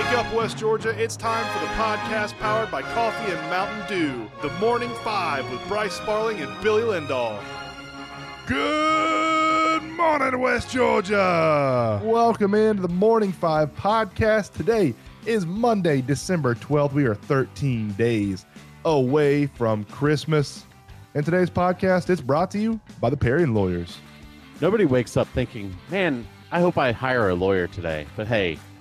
Wake 0.00 0.18
up, 0.18 0.32
West 0.32 0.56
Georgia. 0.56 0.98
It's 0.98 1.14
time 1.14 1.44
for 1.52 1.58
the 1.62 1.70
podcast 1.74 2.32
powered 2.38 2.70
by 2.70 2.80
Coffee 2.80 3.32
and 3.32 3.40
Mountain 3.50 3.86
Dew. 3.86 4.30
The 4.40 4.48
Morning 4.54 4.88
Five 5.04 5.48
with 5.52 5.60
Bryce 5.68 5.92
Sparling 5.92 6.40
and 6.40 6.50
Billy 6.62 6.80
Lindahl. 6.80 7.38
Good 8.46 9.82
morning, 9.82 10.40
West 10.40 10.70
Georgia. 10.70 12.00
Welcome 12.02 12.54
into 12.54 12.80
the 12.80 12.88
Morning 12.88 13.30
Five 13.30 13.76
podcast. 13.76 14.54
Today 14.54 14.94
is 15.26 15.44
Monday, 15.44 16.00
December 16.00 16.54
12th. 16.54 16.94
We 16.94 17.04
are 17.04 17.14
13 17.14 17.92
days 17.92 18.46
away 18.86 19.48
from 19.48 19.84
Christmas. 19.84 20.64
And 21.14 21.26
today's 21.26 21.50
podcast 21.50 22.08
is 22.08 22.22
brought 22.22 22.50
to 22.52 22.58
you 22.58 22.80
by 23.02 23.10
the 23.10 23.18
Parian 23.18 23.52
Lawyers. 23.52 23.98
Nobody 24.62 24.86
wakes 24.86 25.18
up 25.18 25.28
thinking, 25.28 25.76
man, 25.90 26.26
I 26.50 26.60
hope 26.60 26.78
I 26.78 26.90
hire 26.90 27.28
a 27.28 27.34
lawyer 27.34 27.66
today. 27.66 28.06
But 28.16 28.26
hey, 28.26 28.58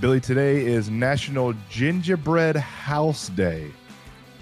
Billy, 0.00 0.20
today 0.20 0.66
is 0.66 0.90
National 0.90 1.54
Gingerbread 1.70 2.56
House 2.56 3.28
Day. 3.30 3.70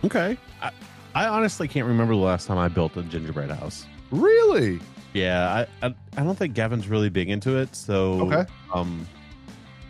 Okay. 0.05 0.37
I, 0.61 0.71
I 1.15 1.27
honestly 1.29 1.69
can't 1.69 1.87
remember 1.87 2.15
the 2.15 2.21
last 2.21 2.47
time 2.47 2.59
I 2.59 2.69
built 2.69 2.97
a 2.97 3.03
gingerbread 3.03 3.51
house. 3.51 3.87
Really? 4.11 4.81
Yeah, 5.13 5.67
I, 5.83 5.87
I, 5.87 5.95
I 6.17 6.23
don't 6.25 6.37
think 6.37 6.55
Gavin's 6.55 6.89
really 6.89 7.11
big 7.11 7.29
into 7.29 7.57
it, 7.59 7.75
so 7.77 8.21
Okay. 8.33 8.45
um 8.73 9.07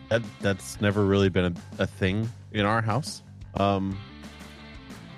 that 0.09 0.23
that's 0.41 0.81
never 0.81 1.07
really 1.07 1.29
been 1.29 1.57
a, 1.79 1.83
a 1.83 1.87
thing 1.87 2.29
in 2.53 2.67
our 2.67 2.83
house. 2.83 3.23
Um 3.55 3.97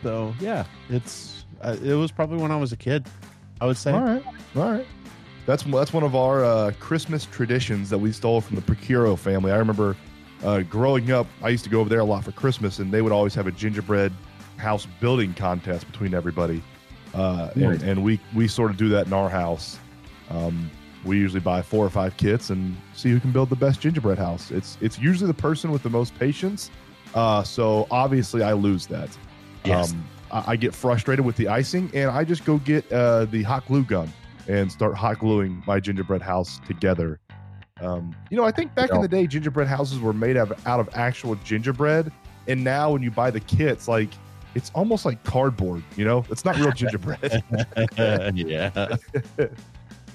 so 0.02 0.34
yeah, 0.40 0.64
it's 0.90 1.46
uh, 1.62 1.77
it 1.82 1.94
was 1.94 2.12
probably 2.12 2.36
when 2.36 2.50
I 2.50 2.56
was 2.56 2.72
a 2.72 2.77
kid. 2.77 3.06
I 3.60 3.66
would 3.66 3.78
say. 3.78 3.92
All 3.92 4.02
right. 4.02 4.22
All 4.56 4.70
right. 4.70 4.86
That's 5.46 5.62
that's 5.62 5.92
one 5.92 6.02
of 6.02 6.14
our 6.14 6.44
uh, 6.44 6.72
Christmas 6.80 7.24
traditions 7.24 7.88
that 7.90 7.98
we 7.98 8.12
stole 8.12 8.40
from 8.42 8.56
the 8.56 8.62
Procuro 8.62 9.18
family. 9.18 9.52
I 9.52 9.56
remember 9.56 9.96
uh, 10.44 10.60
growing 10.60 11.10
up, 11.10 11.26
I 11.42 11.48
used 11.48 11.64
to 11.64 11.70
go 11.70 11.80
over 11.80 11.88
there 11.88 12.00
a 12.00 12.04
lot 12.04 12.24
for 12.24 12.32
Christmas, 12.32 12.78
and 12.78 12.92
they 12.92 13.02
would 13.02 13.12
always 13.12 13.34
have 13.34 13.46
a 13.46 13.52
gingerbread 13.52 14.12
house 14.56 14.86
building 15.00 15.34
contest 15.34 15.90
between 15.90 16.14
everybody. 16.14 16.62
Uh, 17.14 17.50
and, 17.54 17.82
and 17.82 18.04
we 18.04 18.20
we 18.34 18.46
sort 18.48 18.70
of 18.70 18.76
do 18.76 18.88
that 18.90 19.06
in 19.06 19.12
our 19.12 19.28
house. 19.28 19.78
Um, 20.30 20.70
we 21.04 21.16
usually 21.16 21.40
buy 21.40 21.62
four 21.62 21.84
or 21.84 21.90
five 21.90 22.16
kits 22.16 22.50
and 22.50 22.76
see 22.94 23.10
who 23.10 23.20
can 23.20 23.30
build 23.30 23.50
the 23.50 23.56
best 23.56 23.80
gingerbread 23.80 24.18
house. 24.18 24.50
It's 24.50 24.76
it's 24.80 24.98
usually 24.98 25.28
the 25.28 25.34
person 25.34 25.70
with 25.70 25.82
the 25.82 25.90
most 25.90 26.14
patience. 26.18 26.70
Uh, 27.14 27.42
so 27.42 27.86
obviously, 27.90 28.42
I 28.42 28.52
lose 28.52 28.86
that. 28.88 29.16
Yes. 29.64 29.92
Um, 29.92 30.04
I, 30.30 30.44
I 30.48 30.56
get 30.56 30.74
frustrated 30.74 31.24
with 31.24 31.36
the 31.36 31.48
icing, 31.48 31.90
and 31.94 32.10
I 32.10 32.24
just 32.24 32.44
go 32.44 32.58
get 32.58 32.90
uh, 32.92 33.26
the 33.26 33.42
hot 33.44 33.66
glue 33.66 33.84
gun 33.84 34.12
and 34.48 34.70
start 34.70 34.94
hot 34.94 35.20
gluing 35.20 35.62
my 35.66 35.80
gingerbread 35.80 36.20
house 36.20 36.60
together. 36.66 37.20
Um, 37.80 38.14
you 38.30 38.36
know, 38.36 38.44
I 38.44 38.53
think 38.53 38.75
back 38.75 38.91
in 38.92 39.00
the 39.00 39.08
day, 39.08 39.27
gingerbread 39.27 39.67
houses 39.67 39.98
were 39.98 40.12
made 40.12 40.36
out 40.36 40.53
of, 40.53 40.67
out 40.67 40.78
of 40.78 40.89
actual 40.94 41.34
gingerbread, 41.36 42.12
and 42.47 42.62
now 42.62 42.92
when 42.92 43.03
you 43.03 43.11
buy 43.11 43.30
the 43.30 43.41
kits, 43.41 43.89
like 43.89 44.11
it's 44.55 44.70
almost 44.75 45.05
like 45.05 45.22
cardboard. 45.25 45.83
You 45.97 46.05
know, 46.05 46.25
it's 46.30 46.45
not 46.45 46.56
real 46.56 46.70
gingerbread. 46.77 47.42
yeah. 48.34 48.96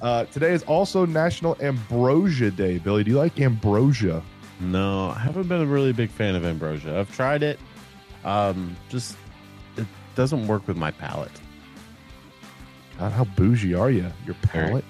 Uh, 0.02 0.24
today 0.28 0.54
is 0.54 0.64
also 0.64 1.06
National 1.06 1.58
Ambrosia 1.62 2.50
Day. 2.50 2.78
Billy, 2.78 3.04
do 3.04 3.12
you 3.12 3.18
like 3.18 3.38
ambrosia? 3.42 4.24
No, 4.62 5.10
I 5.10 5.20
haven't 5.20 5.50
been 5.50 5.60
a 5.60 5.66
really 5.66 5.92
big 5.92 6.10
fan 6.10 6.36
of 6.36 6.46
ambrosia. 6.46 6.98
I've 6.98 7.14
tried 7.14 7.44
it. 7.44 7.60
Um 8.24 8.78
just 8.88 9.18
it 9.76 9.86
doesn't 10.16 10.48
work 10.48 10.66
with 10.70 10.78
my 10.78 10.92
palate. 10.92 11.34
God, 12.98 13.12
how 13.12 13.26
bougie 13.26 13.74
are 13.74 13.92
you? 13.92 14.10
Your 14.26 14.36
Very. 14.36 14.68
palate. 14.68 14.86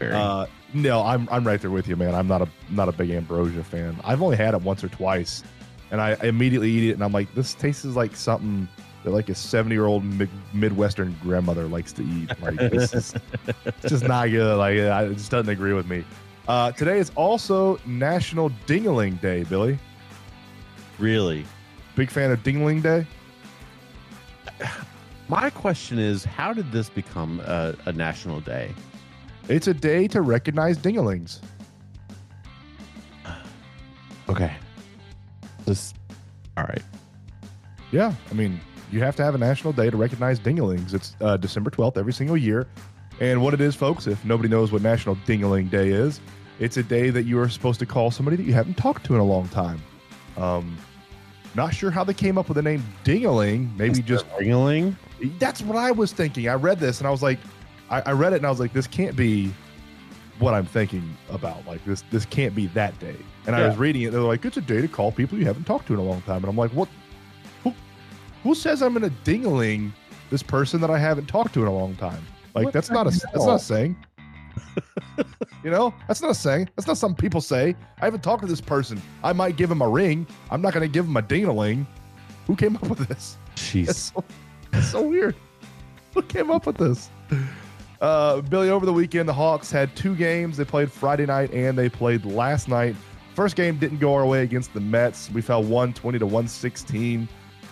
Very. 0.00 0.14
Uh, 0.14 0.46
no, 0.74 1.02
I'm 1.02 1.28
I'm 1.30 1.46
right 1.46 1.60
there 1.60 1.70
with 1.70 1.88
you, 1.88 1.96
man. 1.96 2.14
I'm 2.14 2.26
not 2.26 2.42
a 2.42 2.48
not 2.70 2.88
a 2.88 2.92
big 2.92 3.10
ambrosia 3.10 3.62
fan. 3.64 3.98
I've 4.04 4.20
only 4.22 4.36
had 4.36 4.54
it 4.54 4.60
once 4.62 4.82
or 4.82 4.88
twice, 4.88 5.42
and 5.90 6.00
I 6.00 6.14
immediately 6.22 6.70
eat 6.70 6.90
it, 6.90 6.92
and 6.92 7.04
I'm 7.04 7.12
like, 7.12 7.32
this 7.34 7.54
tastes 7.54 7.84
like 7.84 8.16
something 8.16 8.68
that 9.04 9.10
like 9.10 9.28
a 9.28 9.34
70 9.34 9.74
year 9.74 9.86
old 9.86 10.04
mid- 10.04 10.30
Midwestern 10.52 11.16
grandmother 11.22 11.66
likes 11.66 11.92
to 11.92 12.02
eat. 12.02 12.30
Like 12.40 12.56
this 12.56 12.92
is 12.92 13.14
it's 13.64 13.88
just 13.88 14.04
not 14.04 14.30
good. 14.30 14.56
Like 14.56 14.78
I, 14.78 15.04
it 15.04 15.14
just 15.14 15.30
doesn't 15.30 15.50
agree 15.50 15.72
with 15.74 15.86
me. 15.86 16.04
Uh, 16.48 16.72
today 16.72 16.98
is 16.98 17.10
also 17.14 17.78
National 17.86 18.50
Dingaling 18.66 19.20
Day, 19.20 19.44
Billy. 19.44 19.78
really. 20.98 21.46
Big 21.94 22.10
fan 22.10 22.30
of 22.30 22.42
Dingaling 22.42 22.82
Day. 22.82 23.06
My 25.28 25.48
question 25.48 25.98
is, 25.98 26.22
how 26.24 26.52
did 26.52 26.70
this 26.70 26.90
become 26.90 27.40
a, 27.40 27.74
a 27.86 27.92
national 27.92 28.40
day? 28.40 28.74
It's 29.48 29.66
a 29.66 29.74
day 29.74 30.08
to 30.08 30.22
recognize 30.22 30.78
dingalings. 30.78 31.40
Okay. 34.28 34.52
This 35.66 35.92
all 36.56 36.64
right. 36.64 36.82
Yeah, 37.92 38.14
I 38.30 38.34
mean, 38.34 38.60
you 38.90 39.00
have 39.00 39.16
to 39.16 39.24
have 39.24 39.34
a 39.34 39.38
national 39.38 39.72
day 39.72 39.90
to 39.90 39.96
recognize 39.96 40.40
dingalings. 40.40 40.94
It's 40.94 41.16
uh, 41.20 41.36
December 41.36 41.70
12th 41.70 41.96
every 41.96 42.12
single 42.12 42.36
year. 42.36 42.66
And 43.20 43.42
what 43.42 43.54
it 43.54 43.60
is, 43.60 43.74
folks, 43.76 44.06
if 44.06 44.24
nobody 44.24 44.48
knows 44.48 44.72
what 44.72 44.82
National 44.82 45.14
Dingaling 45.26 45.70
Day 45.70 45.90
is, 45.90 46.20
it's 46.58 46.76
a 46.76 46.82
day 46.82 47.10
that 47.10 47.24
you 47.24 47.38
are 47.38 47.48
supposed 47.48 47.78
to 47.80 47.86
call 47.86 48.10
somebody 48.10 48.36
that 48.36 48.42
you 48.42 48.52
haven't 48.52 48.76
talked 48.76 49.04
to 49.06 49.14
in 49.14 49.20
a 49.20 49.24
long 49.24 49.48
time. 49.48 49.80
Um, 50.36 50.76
not 51.54 51.72
sure 51.72 51.92
how 51.92 52.02
they 52.02 52.14
came 52.14 52.36
up 52.38 52.48
with 52.48 52.56
the 52.56 52.62
name 52.62 52.82
Dingaling. 53.04 53.76
Maybe 53.76 54.02
just 54.02 54.28
ringling. 54.30 54.96
that's 55.38 55.62
what 55.62 55.76
I 55.76 55.92
was 55.92 56.12
thinking. 56.12 56.48
I 56.48 56.54
read 56.54 56.80
this 56.80 56.98
and 56.98 57.06
I 57.06 57.10
was 57.10 57.22
like, 57.22 57.38
I, 57.90 58.02
I 58.06 58.12
read 58.12 58.32
it 58.32 58.36
and 58.36 58.46
I 58.46 58.50
was 58.50 58.60
like, 58.60 58.72
this 58.72 58.86
can't 58.86 59.16
be 59.16 59.52
what 60.38 60.54
I'm 60.54 60.66
thinking 60.66 61.16
about. 61.30 61.66
Like 61.66 61.84
this, 61.84 62.02
this 62.10 62.24
can't 62.26 62.54
be 62.54 62.66
that 62.68 62.98
day. 62.98 63.16
And 63.46 63.54
I 63.54 63.66
was 63.66 63.76
reading 63.76 64.02
it. 64.02 64.10
They're 64.10 64.20
like, 64.20 64.44
it's 64.44 64.56
a 64.56 64.62
day 64.62 64.80
to 64.80 64.88
call 64.88 65.12
people 65.12 65.38
you 65.38 65.44
haven't 65.44 65.64
talked 65.64 65.86
to 65.88 65.94
in 65.94 65.98
a 65.98 66.02
long 66.02 66.22
time. 66.22 66.38
And 66.38 66.46
I'm 66.46 66.56
like, 66.56 66.70
what? 66.72 66.88
Who, 67.62 67.74
who 68.42 68.54
says 68.54 68.82
I'm 68.82 68.94
gonna 68.94 69.10
dingaling 69.24 69.92
this 70.30 70.42
person 70.42 70.80
that 70.80 70.90
I 70.90 70.98
haven't 70.98 71.26
talked 71.26 71.54
to 71.54 71.62
in 71.62 71.68
a 71.68 71.74
long 71.74 71.94
time? 71.96 72.22
Like 72.54 72.66
What 72.66 72.72
that's 72.72 72.90
not 72.90 73.06
a 73.06 73.10
that's 73.10 73.46
not 73.46 73.56
a 73.56 73.58
saying. 73.58 73.96
you 75.64 75.70
know, 75.70 75.92
that's 76.08 76.22
not 76.22 76.30
a 76.30 76.34
saying. 76.34 76.70
That's 76.76 76.86
not 76.86 76.96
something 76.96 77.20
people 77.20 77.40
say. 77.40 77.76
I 78.00 78.04
haven't 78.04 78.22
talked 78.22 78.42
to 78.42 78.48
this 78.48 78.60
person. 78.60 79.00
I 79.22 79.32
might 79.32 79.56
give 79.56 79.70
him 79.70 79.82
a 79.82 79.88
ring. 79.88 80.26
I'm 80.50 80.62
not 80.62 80.72
gonna 80.72 80.88
give 80.88 81.06
him 81.06 81.16
a 81.16 81.22
dingaling. 81.22 81.86
Who 82.46 82.56
came 82.56 82.76
up 82.76 82.88
with 82.88 83.06
this? 83.08 83.36
It's 83.52 83.72
Jeez. 83.72 83.94
so, 83.94 84.24
it's 84.72 84.90
so 84.90 85.02
weird. 85.02 85.36
Who 86.14 86.22
came 86.22 86.50
up 86.50 86.66
with 86.66 86.76
this? 86.76 87.10
Uh, 88.04 88.42
Billy, 88.42 88.68
over 88.68 88.84
the 88.84 88.92
weekend, 88.92 89.26
the 89.26 89.32
Hawks 89.32 89.70
had 89.70 89.96
two 89.96 90.14
games. 90.14 90.58
They 90.58 90.66
played 90.66 90.92
Friday 90.92 91.24
night 91.24 91.50
and 91.54 91.78
they 91.78 91.88
played 91.88 92.26
last 92.26 92.68
night. 92.68 92.94
First 93.34 93.56
game 93.56 93.78
didn't 93.78 93.96
go 93.96 94.12
our 94.12 94.26
way 94.26 94.42
against 94.42 94.74
the 94.74 94.80
Nets. 94.80 95.30
We 95.30 95.40
fell 95.40 95.62
120 95.62 96.18
to 96.18 96.26
116. 96.26 97.26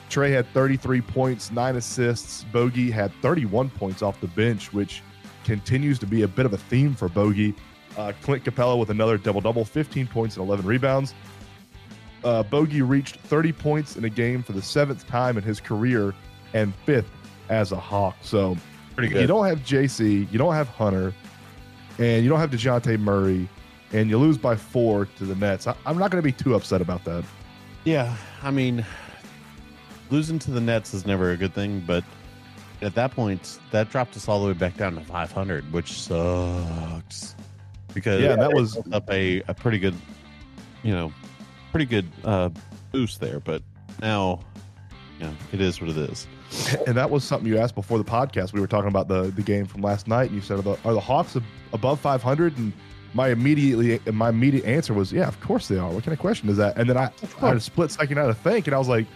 Trae 0.09 0.31
had 0.31 0.47
33 0.55 1.03
points, 1.03 1.51
nine 1.51 1.77
assists. 1.77 2.45
Bogey 2.45 2.91
had 2.91 3.13
31 3.21 3.69
points 3.69 4.01
off 4.01 4.23
the 4.23 4.27
bench, 4.29 4.73
which 4.73 5.03
continues 5.45 5.99
to 5.99 6.07
be 6.07 6.23
a 6.23 6.29
bit 6.29 6.47
of 6.47 6.55
a 6.55 6.59
theme 6.59 6.95
for 6.95 7.11
Bogey. 7.11 7.55
Uh, 7.99 8.15
Clint 8.23 8.43
Capela 8.43 8.79
with 8.79 8.89
another 8.89 9.19
double 9.19 9.43
double, 9.43 9.67
15 9.67 10.07
points 10.07 10.39
and 10.39 10.47
11 10.47 10.65
rebounds. 10.65 11.13
Uh, 12.25 12.43
Bogey 12.43 12.81
reached 12.81 13.21
30 13.21 13.53
points 13.53 13.97
in 13.97 14.07
a 14.07 14.11
game 14.11 14.43
for 14.43 14.53
the 14.53 14.63
seventh 14.63 15.07
time 15.07 15.37
in 15.37 15.45
his 15.45 15.61
career 15.61 16.15
and 16.55 16.75
fifth 16.87 17.11
as 17.51 17.73
a 17.73 17.79
Hawk. 17.79 18.17
So 18.23 18.57
Pretty 18.95 19.13
good. 19.13 19.21
you 19.23 19.27
don't 19.27 19.47
have 19.47 19.61
JC, 19.61 20.31
you 20.31 20.39
don't 20.39 20.55
have 20.55 20.69
Hunter, 20.69 21.15
and 21.99 22.23
you 22.23 22.29
don't 22.29 22.39
have 22.41 22.51
DeJounte 22.51 22.99
Murray, 23.01 23.49
and 23.93 24.11
you 24.11 24.19
lose 24.19 24.39
by 24.39 24.55
four 24.57 25.07
to 25.17 25.25
the 25.25 25.35
Nets. 25.35 25.67
I, 25.67 25.75
I'm 25.87 25.99
not 25.99 26.11
going 26.11 26.23
to 26.23 26.27
be 26.27 26.33
too 26.33 26.55
upset 26.55 26.81
about 26.81 27.05
that. 27.05 27.25
Yeah, 27.85 28.17
I 28.43 28.51
mean, 28.51 28.85
losing 30.11 30.39
to 30.41 30.51
the 30.51 30.61
Nets 30.61 30.95
is 30.95 31.07
never 31.07 31.31
a 31.33 31.37
good 31.37 31.55
thing, 31.55 31.83
but 31.87 32.05
at 32.83 32.95
that 32.95 33.13
point, 33.13 33.59
that 33.71 33.91
dropped 33.91 34.17
us 34.17 34.29
all 34.29 34.41
the 34.43 34.47
way 34.49 34.53
back 34.53 34.77
down 34.77 34.95
to 34.97 35.01
500, 35.01 35.73
which 35.73 35.93
sucks. 35.93 37.35
Because 37.95 38.21
Yeah, 38.23 38.37
that 38.37 38.53
was- 38.53 38.79
up 38.93 39.09
a, 39.11 39.43
a 39.49 39.55
pretty 39.55 39.79
good, 39.79 39.95
you 40.83 40.93
know, 40.93 41.13
pretty 41.71 41.87
good 41.87 42.07
uh, 42.25 42.51
boost 42.91 43.21
there. 43.21 43.41
But 43.41 43.63
now, 44.01 44.41
you 45.19 45.27
know, 45.27 45.35
it 45.53 45.61
is 45.61 45.81
what 45.81 45.91
it 45.91 45.97
is. 45.97 46.27
And 46.87 46.97
that 46.97 47.11
was 47.11 47.25
something 47.25 47.49
you 47.49 47.59
asked 47.59 47.75
before 47.75 47.99
the 47.99 48.05
podcast. 48.05 48.53
We 48.53 48.61
were 48.61 48.67
talking 48.67 48.89
about 48.89 49.09
the, 49.09 49.25
the 49.25 49.43
game 49.43 49.67
from 49.67 49.83
last 49.83 50.09
night, 50.09 50.31
and 50.31 50.35
you 50.35 50.41
said, 50.41 50.59
are 50.59 50.63
the, 50.63 50.79
are 50.85 50.93
the 50.93 51.01
Hawks 51.01 51.37
ab- 51.37 51.45
above 51.73 52.01
500? 52.01 52.57
And 52.59 52.73
my 53.15 53.29
immediately 53.29 54.01
my 54.13 54.31
immediate 54.31 54.65
answer 54.65 54.95
was, 54.95 55.13
yeah, 55.13 55.29
of 55.29 55.41
course 55.41 55.69
they 55.69 55.79
are. 55.79 55.91
What 55.91 56.05
kind 56.05 56.13
of 56.13 56.19
question 56.19 56.49
is 56.49 56.57
that? 56.57 56.77
And 56.77 56.89
then 56.89 56.97
I, 56.97 57.11
I 57.41 57.49
had 57.49 57.57
a 57.57 57.61
split 57.61 57.91
second 57.91 58.19
out 58.19 58.27
to 58.29 58.35
think, 58.35 58.67
and 58.67 58.75
I 58.75 58.79
was 58.79 58.89
like, 58.89 59.07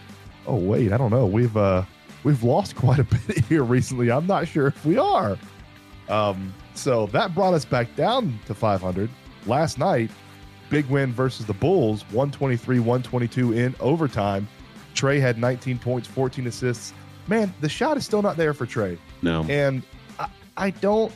oh 0.45 0.55
wait, 0.55 0.91
I 0.91 0.97
don't 0.97 1.11
know. 1.11 1.25
We've 1.25 1.55
uh 1.57 1.83
we've 2.23 2.43
lost 2.43 2.75
quite 2.83 2.99
a 2.99 3.03
bit 3.03 3.45
here 3.45 3.63
recently. 3.63 4.11
I'm 4.11 4.27
not 4.27 4.47
sure 4.47 4.67
if 4.67 4.85
we 4.85 4.97
are. 4.97 5.37
Um, 6.09 6.53
so 6.73 7.07
that 7.07 7.33
brought 7.35 7.53
us 7.53 7.65
back 7.65 7.93
down 7.95 8.39
to 8.45 8.53
500 8.53 9.09
last 9.45 9.77
night. 9.77 10.09
Big 10.69 10.85
win 10.87 11.13
versus 11.13 11.45
the 11.45 11.53
Bulls, 11.53 12.03
123 12.11 12.79
122 12.79 13.53
in 13.53 13.75
overtime. 13.79 14.47
Trae 14.93 15.19
had 15.19 15.37
19 15.37 15.79
points, 15.79 16.07
14 16.07 16.47
assists. 16.47 16.93
Man, 17.27 17.53
the 17.61 17.69
shot 17.69 17.97
is 17.97 18.05
still 18.05 18.21
not 18.21 18.37
there 18.37 18.53
for 18.53 18.65
Trae. 18.65 18.97
No. 19.21 19.43
And 19.49 19.83
I, 20.19 20.29
I 20.55 20.69
don't, 20.69 21.11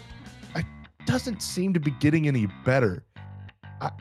I 0.55 0.63
doesn't 1.05 1.41
seem 1.41 1.73
to 1.73 1.79
be 1.79 1.91
getting 1.91 2.27
any 2.27 2.47
better. 2.65 3.03
I, 3.79 3.91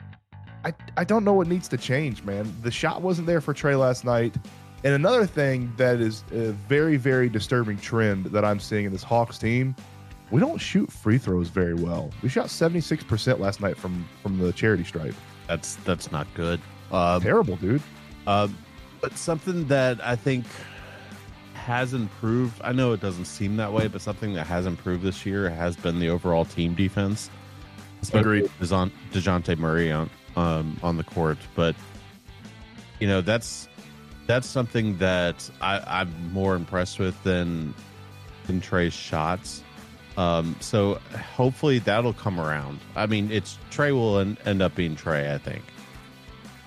I, 0.65 0.73
I 0.97 1.03
don't 1.03 1.23
know 1.23 1.33
what 1.33 1.47
needs 1.47 1.67
to 1.69 1.77
change, 1.77 2.23
man. 2.23 2.53
The 2.61 2.71
shot 2.71 3.01
wasn't 3.01 3.27
there 3.27 3.41
for 3.41 3.53
Trae 3.53 3.79
last 3.79 4.03
night. 4.05 4.35
And 4.83 4.93
another 4.93 5.25
thing 5.25 5.71
that 5.77 6.01
is 6.01 6.23
a 6.31 6.51
very, 6.51 6.97
very 6.97 7.29
disturbing 7.29 7.77
trend 7.77 8.25
that 8.27 8.43
I'm 8.43 8.59
seeing 8.59 8.85
in 8.85 8.91
this 8.91 9.03
Hawks 9.03 9.37
team, 9.37 9.75
we 10.31 10.39
don't 10.39 10.57
shoot 10.57 10.91
free 10.91 11.17
throws 11.17 11.49
very 11.49 11.75
well. 11.75 12.09
We 12.23 12.29
shot 12.29 12.47
76% 12.47 13.39
last 13.39 13.61
night 13.61 13.77
from 13.77 14.07
from 14.23 14.39
the 14.39 14.51
charity 14.53 14.83
stripe. 14.83 15.13
That's 15.47 15.75
that's 15.77 16.11
not 16.11 16.25
good. 16.33 16.59
Um, 16.91 17.21
Terrible, 17.21 17.57
dude. 17.57 17.81
Um, 18.25 18.57
but 19.01 19.17
something 19.17 19.67
that 19.67 20.03
I 20.03 20.15
think 20.15 20.45
has 21.61 21.93
improved. 21.93 22.59
I 22.63 22.71
know 22.71 22.91
it 22.91 23.01
doesn't 23.01 23.25
seem 23.25 23.57
that 23.57 23.71
way, 23.71 23.87
but 23.87 24.01
something 24.01 24.33
that 24.33 24.47
has 24.47 24.65
improved 24.65 25.03
this 25.03 25.25
year 25.25 25.49
has 25.49 25.75
been 25.75 25.99
the 25.99 26.09
overall 26.09 26.43
team 26.43 26.73
defense. 26.73 27.29
Agreed. 28.13 28.49
Dejon- 28.59 28.91
Dejounte 29.11 29.57
Murray 29.57 29.91
on 29.91 30.09
um, 30.35 30.79
on 30.81 30.97
the 30.97 31.03
court, 31.03 31.37
but 31.55 31.75
you 32.99 33.07
know 33.07 33.21
that's 33.21 33.69
that's 34.25 34.47
something 34.47 34.97
that 34.97 35.49
I, 35.61 36.01
I'm 36.01 36.33
more 36.33 36.55
impressed 36.55 36.97
with 36.97 37.21
than 37.23 37.75
than 38.47 38.59
Trae's 38.59 38.93
shots. 38.93 39.63
Um, 40.17 40.55
so 40.59 40.95
hopefully 41.35 41.77
that'll 41.79 42.13
come 42.13 42.39
around. 42.39 42.79
I 42.95 43.05
mean, 43.05 43.31
it's 43.31 43.59
Trae 43.69 43.93
will 43.93 44.17
en- 44.17 44.37
end 44.45 44.63
up 44.63 44.73
being 44.73 44.95
Trae. 44.95 45.31
I 45.31 45.37
think. 45.37 45.63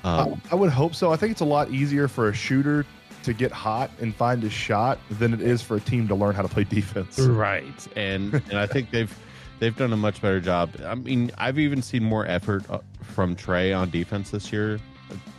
Um, 0.05 0.41
I, 0.51 0.53
I 0.53 0.55
would 0.55 0.71
hope 0.71 0.95
so. 0.95 1.13
I 1.13 1.17
think 1.17 1.33
it's 1.33 1.41
a 1.41 1.47
lot 1.47 1.71
easier 1.71 2.07
for 2.07 2.29
a 2.29 2.33
shooter 2.35 2.87
to 3.25 3.33
get 3.33 3.51
hot 3.51 3.91
and 4.01 4.15
find 4.15 4.45
a 4.45 4.51
shot 4.51 4.99
than 5.11 5.33
it 5.35 5.41
is 5.41 5.63
for 5.63 5.77
a 5.77 5.81
team 5.81 6.07
to 6.09 6.15
learn 6.15 6.35
how 6.35 6.43
to 6.43 6.49
play 6.49 6.65
defense. 6.65 7.19
right. 7.19 7.89
And 7.97 8.35
and 8.35 8.59
i 8.59 8.67
think 8.67 8.91
they've 8.91 9.13
they've 9.59 9.77
done 9.77 9.93
a 9.93 9.97
much 9.97 10.21
better 10.21 10.41
job. 10.41 10.71
I 10.85 10.95
mean 10.95 11.31
i've 11.39 11.59
even 11.59 11.83
seen 11.83 12.05
more 12.05 12.27
effort 12.27 12.69
uh, 12.71 12.79
from 13.03 13.35
trae 13.35 13.77
on 13.77 13.91
defense 13.91 14.31
this 14.31 14.53
year 14.53 14.79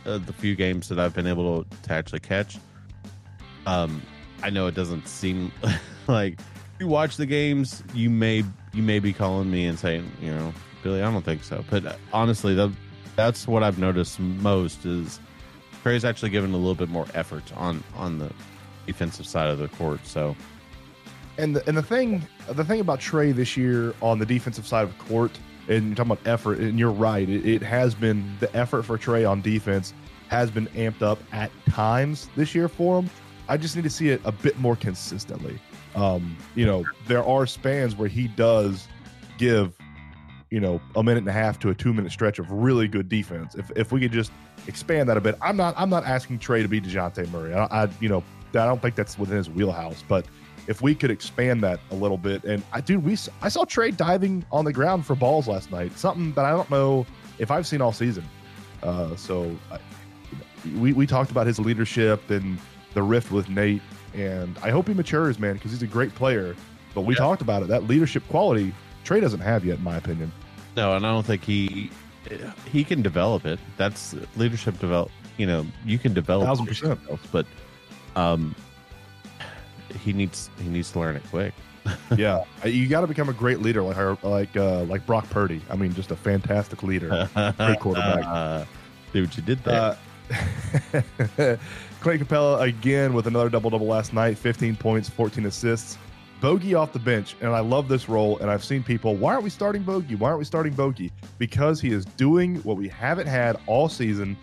uh, 0.04 0.18
the 0.18 0.32
few 0.32 0.54
games 0.54 0.88
that 0.88 0.98
i've 0.98 1.14
been 1.14 1.26
able 1.26 1.64
to, 1.64 1.70
to 1.82 1.92
actually 1.92 2.20
catch. 2.20 2.58
Um 3.66 4.02
i 4.42 4.50
know 4.50 4.66
it 4.66 4.74
doesn't 4.74 5.06
seem 5.08 5.52
like 6.08 6.38
you 6.80 6.88
watch 6.88 7.16
the 7.16 7.26
games 7.26 7.82
you 7.94 8.10
may 8.10 8.44
you 8.74 8.82
may 8.82 8.98
be 8.98 9.12
calling 9.12 9.50
me 9.50 9.64
and 9.66 9.78
saying 9.78 10.10
you 10.20 10.30
know 10.30 10.52
billy 10.82 11.02
i 11.02 11.10
don't 11.10 11.24
think 11.24 11.44
so. 11.44 11.64
But 11.70 11.86
uh, 11.86 11.96
honestly 12.12 12.54
that 12.54 12.70
that's 13.14 13.46
what 13.48 13.62
i've 13.62 13.78
noticed 13.78 14.18
most 14.20 14.84
is 14.84 15.20
trae's 15.86 16.04
actually 16.04 16.30
given 16.30 16.52
a 16.52 16.56
little 16.56 16.74
bit 16.74 16.88
more 16.88 17.06
effort 17.14 17.44
on 17.56 17.82
on 17.94 18.18
the 18.18 18.32
defensive 18.86 19.26
side 19.26 19.48
of 19.48 19.58
the 19.58 19.68
court 19.68 20.04
so 20.04 20.34
And 21.38 21.54
the, 21.56 21.68
and 21.68 21.76
the 21.76 21.82
thing 21.82 22.26
the 22.50 22.64
thing 22.64 22.80
about 22.80 22.98
Trae 22.98 23.34
this 23.34 23.56
year 23.56 23.94
on 24.00 24.18
the 24.18 24.26
defensive 24.26 24.66
side 24.66 24.84
of 24.84 24.96
the 24.96 25.04
court, 25.04 25.38
and 25.68 25.88
you're 25.88 25.94
talking 25.94 26.12
about 26.12 26.26
effort, 26.26 26.58
and 26.58 26.78
you're 26.78 26.90
right, 26.90 27.28
it, 27.28 27.46
it 27.46 27.62
has 27.62 27.94
been 27.94 28.36
the 28.40 28.54
effort 28.56 28.82
for 28.84 28.98
Trae 28.98 29.28
on 29.28 29.42
defense 29.42 29.92
has 30.28 30.50
been 30.50 30.66
amped 30.68 31.02
up 31.02 31.18
at 31.32 31.50
times 31.68 32.28
this 32.34 32.54
year 32.54 32.68
for 32.68 33.00
him. 33.00 33.10
I 33.48 33.56
just 33.56 33.76
need 33.76 33.82
to 33.82 33.90
see 33.90 34.08
it 34.08 34.20
a 34.24 34.32
bit 34.32 34.58
more 34.58 34.74
consistently. 34.74 35.60
Um, 35.94 36.36
you 36.56 36.66
know, 36.66 36.84
there 37.06 37.24
are 37.24 37.46
spans 37.46 37.94
where 37.94 38.08
he 38.08 38.26
does 38.28 38.88
give, 39.38 39.76
you 40.50 40.58
know, 40.58 40.80
a 40.96 41.02
minute 41.02 41.20
and 41.20 41.28
a 41.28 41.32
half 41.32 41.60
to 41.60 41.70
a 41.70 41.74
two 41.74 41.92
minute 41.92 42.10
stretch 42.10 42.38
of 42.40 42.50
really 42.50 42.88
good 42.88 43.08
defense. 43.08 43.54
If 43.54 43.70
if 43.76 43.92
we 43.92 44.00
could 44.00 44.12
just 44.12 44.32
expand 44.66 45.08
that 45.08 45.16
a 45.16 45.20
bit, 45.20 45.36
I'm 45.40 45.56
not 45.56 45.74
I'm 45.76 45.90
not 45.90 46.04
asking 46.04 46.38
Trae 46.38 46.62
to 46.62 46.68
be 46.68 46.80
Dejounte 46.80 47.28
Murray. 47.30 47.54
I, 47.54 47.84
I 47.84 47.88
you 48.00 48.08
know 48.08 48.22
I 48.50 48.64
don't 48.66 48.80
think 48.80 48.94
that's 48.94 49.18
within 49.18 49.36
his 49.36 49.50
wheelhouse, 49.50 50.02
but 50.06 50.26
if 50.66 50.82
we 50.82 50.94
could 50.94 51.10
expand 51.10 51.62
that 51.62 51.78
a 51.90 51.94
little 51.94 52.18
bit. 52.18 52.42
And 52.44 52.62
I, 52.72 52.80
dude, 52.80 53.04
we 53.04 53.12
I 53.42 53.48
saw 53.48 53.64
Trae 53.64 53.96
diving 53.96 54.44
on 54.50 54.64
the 54.64 54.72
ground 54.72 55.06
for 55.06 55.14
balls 55.14 55.46
last 55.46 55.70
night. 55.70 55.96
Something 55.98 56.32
that 56.32 56.44
I 56.44 56.50
don't 56.50 56.70
know 56.70 57.06
if 57.38 57.50
I've 57.50 57.66
seen 57.66 57.80
all 57.80 57.92
season. 57.92 58.24
Uh, 58.82 59.14
so 59.16 59.54
I, 59.70 59.78
we 60.78 60.92
we 60.92 61.06
talked 61.06 61.30
about 61.30 61.46
his 61.46 61.58
leadership 61.58 62.30
and 62.30 62.58
the 62.94 63.02
rift 63.02 63.30
with 63.30 63.48
Nate, 63.48 63.82
and 64.14 64.58
I 64.62 64.70
hope 64.70 64.88
he 64.88 64.94
matures, 64.94 65.38
man, 65.38 65.54
because 65.54 65.70
he's 65.70 65.82
a 65.82 65.86
great 65.86 66.14
player. 66.14 66.56
But 66.94 67.02
we 67.02 67.14
Yeah. 67.14 67.18
talked 67.20 67.42
about 67.42 67.62
it. 67.62 67.68
That 67.68 67.84
leadership 67.84 68.26
quality 68.28 68.74
Trae 69.04 69.20
doesn't 69.20 69.40
have 69.40 69.64
yet, 69.64 69.78
in 69.78 69.84
my 69.84 69.96
opinion. 69.98 70.32
No, 70.76 70.96
and 70.96 71.06
I 71.06 71.12
don't 71.12 71.24
think 71.24 71.44
he 71.44 71.90
he 72.70 72.84
can 72.84 73.02
develop 73.02 73.44
it. 73.46 73.58
That's 73.76 74.14
leadership 74.36 74.78
develop. 74.78 75.10
You 75.36 75.46
know, 75.46 75.66
you 75.84 75.98
can 75.98 76.14
develop 76.14 76.46
Thousand 76.46 76.66
percent. 76.66 77.00
but 77.30 77.46
um, 78.14 78.54
he 80.02 80.12
needs 80.12 80.50
he 80.62 80.68
needs 80.68 80.90
to 80.92 81.00
learn 81.00 81.16
it 81.16 81.22
quick. 81.30 81.54
yeah, 82.16 82.42
you 82.64 82.88
got 82.88 83.02
to 83.02 83.06
become 83.06 83.28
a 83.28 83.32
great 83.32 83.60
leader, 83.60 83.82
like 83.82 84.24
like 84.24 84.56
uh, 84.56 84.82
like 84.84 85.06
Brock 85.06 85.28
Purdy. 85.30 85.60
I 85.70 85.76
mean, 85.76 85.94
just 85.94 86.10
a 86.10 86.16
fantastic 86.16 86.82
leader. 86.82 87.28
Great 87.56 87.80
quarterback. 87.80 88.24
Uh, 88.36 88.64
what 89.20 89.34
you 89.36 89.42
did 89.42 89.62
there. 89.64 89.74
Uh, 89.74 89.96
Clay 92.00 92.18
Capela 92.18 92.60
again 92.62 93.14
with 93.14 93.26
another 93.26 93.48
double 93.48 93.70
double 93.70 93.86
last 93.86 94.12
night 94.12 94.36
15 94.36 94.76
points, 94.76 95.08
14 95.08 95.46
assists. 95.46 95.96
Bogey 96.40 96.74
off 96.74 96.92
the 96.92 96.98
bench, 96.98 97.34
and 97.40 97.50
I 97.50 97.60
love 97.60 97.88
this 97.88 98.08
role. 98.08 98.38
And 98.38 98.50
I've 98.50 98.64
seen 98.64 98.82
people, 98.82 99.16
why 99.16 99.32
aren't 99.32 99.44
we 99.44 99.50
starting 99.50 99.82
Bogey? 99.82 100.14
Why 100.14 100.28
aren't 100.28 100.38
we 100.38 100.44
starting 100.44 100.74
Bogey? 100.74 101.10
Because 101.38 101.80
he 101.80 101.92
is 101.92 102.04
doing 102.04 102.56
what 102.56 102.76
we 102.76 102.88
haven't 102.88 103.26
had 103.26 103.56
all 103.66 103.88
season 103.88 104.36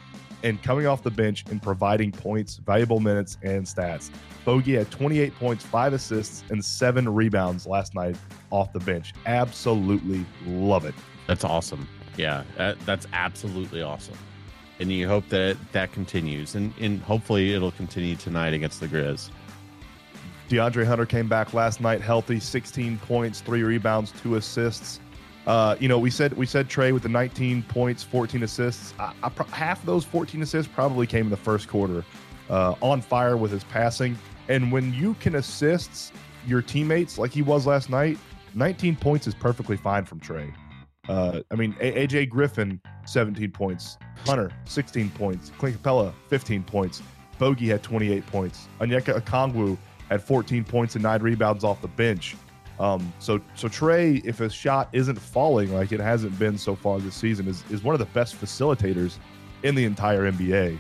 and 0.44 0.62
coming 0.62 0.86
off 0.86 1.04
the 1.04 1.12
bench 1.12 1.46
and 1.50 1.62
providing 1.62 2.12
points, 2.12 2.58
valuable 2.58 3.00
minutes, 3.00 3.38
and 3.44 3.66
stats. 3.66 4.10
Bogey 4.44 4.76
had 4.76 4.92
28 4.92 5.34
points, 5.36 5.64
five 5.64 5.94
assists, 5.94 6.44
and 6.50 6.64
seven 6.64 7.08
rebounds 7.08 7.66
last 7.66 7.96
night 7.96 8.18
off 8.52 8.74
the 8.74 8.80
bench. 8.80 9.14
Absolutely 9.26 10.26
love 10.46 10.86
it. 10.86 10.96
that's 11.28 11.46
awesome. 11.46 11.88
Yeah, 12.18 12.44
that, 12.58 12.78
that's 12.86 13.08
absolutely 13.14 13.82
awesome. 13.82 14.18
And 14.80 14.92
you 14.92 15.08
hope 15.08 15.30
that 15.30 15.56
that 15.72 15.92
continues, 15.94 16.56
and 16.56 16.74
and 16.80 17.00
hopefully 17.02 17.54
it'll 17.54 17.72
continue 17.72 18.16
tonight 18.16 18.54
against 18.54 18.80
the 18.80 18.88
Grizz. 18.88 19.30
DeAndre 20.50 20.86
Hunter 20.86 21.06
came 21.06 21.28
back 21.28 21.54
last 21.54 21.82
night 21.82 22.02
healthy, 22.02 22.40
16 22.40 22.98
points, 23.00 23.42
three 23.42 23.64
rebounds, 23.64 24.12
two 24.22 24.36
assists. 24.36 25.00
Uh, 25.46 25.76
you 25.80 25.88
know, 25.88 26.00
we 26.00 26.10
said 26.10 26.34
we 26.34 26.46
said 26.46 26.70
Trae 26.70 26.94
with 26.94 27.04
the 27.04 27.10
19 27.10 27.64
points, 27.64 28.04
14 28.04 28.44
assists. 28.44 28.94
I, 29.00 29.14
I, 29.24 29.30
pro- 29.30 29.46
half 29.48 29.80
of 29.80 29.86
those 29.86 30.06
14 30.06 30.42
assists 30.42 30.72
probably 30.74 31.06
came 31.06 31.26
in 31.26 31.30
the 31.32 31.38
first 31.38 31.68
quarter. 31.68 32.04
Uh, 32.50 32.76
on 32.82 33.02
fire 33.02 33.38
with 33.38 33.52
his 33.52 33.64
passing, 33.64 34.18
and 34.50 34.72
when 34.72 34.94
you 34.94 35.14
can 35.16 35.36
assist 35.36 36.14
your 36.46 36.62
teammates 36.62 37.18
like 37.18 37.32
he 37.32 37.42
was 37.42 37.66
last 37.66 37.90
night, 37.90 38.18
19 38.54 38.98
points 38.98 39.28
is 39.28 39.34
perfectly 39.34 39.78
fine 39.78 40.04
from 40.04 40.20
Trae. 40.20 40.54
Uh, 41.08 41.40
I 41.52 41.56
mean, 41.56 41.76
A- 41.80 42.06
AJ 42.06 42.30
Griffin, 42.30 42.80
17 43.06 43.52
points. 43.52 43.98
Hunter, 44.26 44.52
16 44.66 45.10
points. 45.12 45.52
Clint 45.58 45.82
Capela, 45.82 46.14
15 46.30 46.64
points. 46.64 47.02
Bogey 47.40 47.68
had 47.68 47.82
28 47.82 48.26
points. 48.28 48.68
Onyeka 48.80 49.20
Okongwu 49.20 49.78
had 50.10 50.22
14 50.22 50.64
points 50.64 50.96
and 50.96 51.04
nine 51.04 51.22
rebounds 51.22 51.64
off 51.64 51.82
the 51.82 51.88
bench. 51.88 52.36
Um, 52.80 53.14
so, 53.20 53.40
so 53.56 53.68
Trae, 53.68 54.24
if 54.26 54.40
his 54.40 54.54
shot 54.54 54.90
isn't 54.94 55.18
falling 55.18 55.74
like 55.74 55.92
it 55.92 56.00
hasn't 56.00 56.38
been 56.40 56.58
so 56.58 56.76
far 56.76 57.00
this 57.00 57.16
season, 57.16 57.48
is, 57.48 57.64
is 57.70 57.84
one 57.84 57.94
of 57.94 58.00
the 58.00 58.06
best 58.08 58.40
facilitators 58.40 59.18
in 59.64 59.76
the 59.76 59.86
entire 59.86 60.32
NBA. 60.32 60.80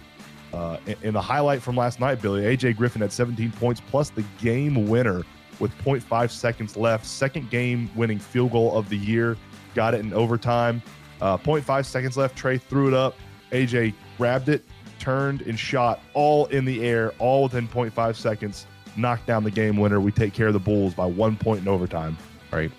Uh, 0.53 0.77
the 1.01 1.21
highlight 1.21 1.61
from 1.61 1.75
last 1.75 1.99
night, 1.99 2.21
Billy, 2.21 2.43
AJ 2.43 2.77
Griffin 2.77 3.01
had 3.01 3.11
17 3.11 3.51
points 3.53 3.81
plus 3.89 4.09
the 4.09 4.23
game 4.39 4.87
winner 4.87 5.23
with 5.59 5.75
0.5 5.79 6.29
seconds 6.29 6.77
left. 6.77 7.05
Second 7.05 7.49
game 7.49 7.89
winning 7.95 8.19
field 8.19 8.51
goal 8.51 8.75
of 8.77 8.89
the 8.89 8.97
year. 8.97 9.37
Got 9.73 9.95
it 9.95 10.01
in 10.01 10.13
overtime. 10.13 10.81
Uh, 11.21 11.37
0.5 11.37 11.85
seconds 11.85 12.17
left. 12.17 12.37
Trae 12.37 12.61
threw 12.61 12.87
it 12.87 12.93
up. 12.93 13.15
AJ 13.51 13.93
grabbed 14.17 14.49
it, 14.49 14.63
turned, 14.99 15.41
and 15.41 15.57
shot 15.57 16.01
all 16.13 16.45
in 16.47 16.65
the 16.65 16.83
air, 16.83 17.13
all 17.17 17.43
within 17.43 17.67
0.5 17.67 18.15
seconds. 18.15 18.67
Knocked 18.95 19.25
down 19.25 19.43
the 19.43 19.51
game 19.51 19.77
winner. 19.77 19.99
We 19.99 20.11
take 20.11 20.33
care 20.33 20.47
of 20.47 20.53
the 20.53 20.59
Bulls 20.59 20.93
by 20.93 21.05
one 21.05 21.35
point 21.35 21.61
in 21.61 21.67
overtime. 21.67 22.17
right? 22.51 22.71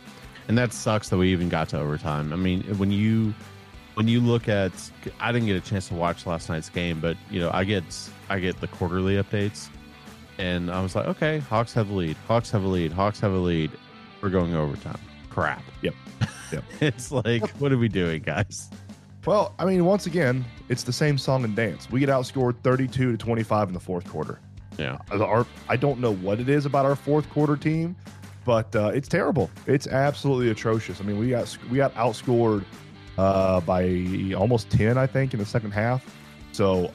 And 0.49 0.57
that 0.59 0.73
sucks 0.73 1.09
that 1.09 1.17
we 1.17 1.33
even 1.33 1.49
got 1.49 1.69
to 1.71 1.79
overtime. 1.79 2.33
I 2.33 2.37
mean, 2.37 2.63
when 2.79 2.91
you 2.91 3.35
when 3.95 4.09
you 4.09 4.21
look 4.21 4.49
at, 4.49 4.73
I 5.21 5.33
didn't 5.33 5.47
get 5.47 5.57
a 5.57 5.61
chance 5.61 5.89
to 5.89 5.95
watch 5.95 6.27
last 6.27 6.49
night's 6.49 6.69
game, 6.69 7.01
but 7.01 7.17
you 7.31 7.41
know, 7.41 7.51
I 7.53 7.65
get 7.65 7.85
I 8.29 8.39
get 8.39 8.61
the 8.61 8.69
quarterly 8.69 9.17
updates, 9.17 9.69
and 10.39 10.71
I 10.71 10.83
was 10.83 10.95
like, 10.95 11.07
okay, 11.07 11.39
Hawks 11.39 11.73
have 11.75 11.91
a 11.91 11.93
lead, 11.93 12.17
Hawks 12.29 12.51
have 12.51 12.63
a 12.63 12.69
lead, 12.69 12.93
Hawks 12.93 13.21
have 13.21 13.33
a 13.33 13.39
lead. 13.39 13.71
We're 14.21 14.31
going 14.31 14.55
overtime. 14.55 14.99
Crap. 15.31 15.63
Yep. 15.83 15.95
Yep. 16.53 16.65
it's 16.81 17.13
like, 17.13 17.49
what 17.59 17.73
are 17.73 17.79
we 17.79 17.89
doing, 17.89 18.23
guys? 18.23 18.71
Well, 19.27 19.55
I 19.59 19.65
mean, 19.65 19.85
once 19.85 20.07
again, 20.07 20.45
it's 20.69 20.83
the 20.83 20.93
same 20.93 21.19
song 21.19 21.45
and 21.45 21.57
dance. 21.57 21.91
We 21.91 22.01
get 22.01 22.09
outscored 22.09 22.57
32 22.63 23.13
to 23.13 23.19
25 23.19 23.69
in 23.69 23.75
the 23.75 23.81
fourth 23.81 24.09
quarter. 24.09 24.39
Yeah. 24.79 24.99
Our, 25.11 25.47
I 25.69 25.77
don't 25.77 26.01
know 26.01 26.15
what 26.15 26.41
it 26.41 26.49
is 26.49 26.67
about 26.67 26.87
our 26.87 26.97
fourth 26.97 27.29
quarter 27.31 27.57
team, 27.57 27.97
but 28.45 28.75
uh, 28.75 28.93
it's 28.95 29.09
terrible. 29.09 29.51
It's 29.67 29.87
absolutely 29.87 30.51
atrocious. 30.51 31.01
I 31.01 31.05
mean, 31.05 31.19
we 31.19 31.31
got 31.31 31.57
we 31.71 31.77
got 31.79 31.95
outscored 31.95 32.65
uh, 33.19 33.61
by 33.61 34.35
almost 34.37 34.71
10, 34.71 34.99
I 34.99 35.07
think, 35.07 35.35
in 35.35 35.41
the 35.41 35.47
second 35.47 35.73
half. 35.73 36.05
So 36.53 36.93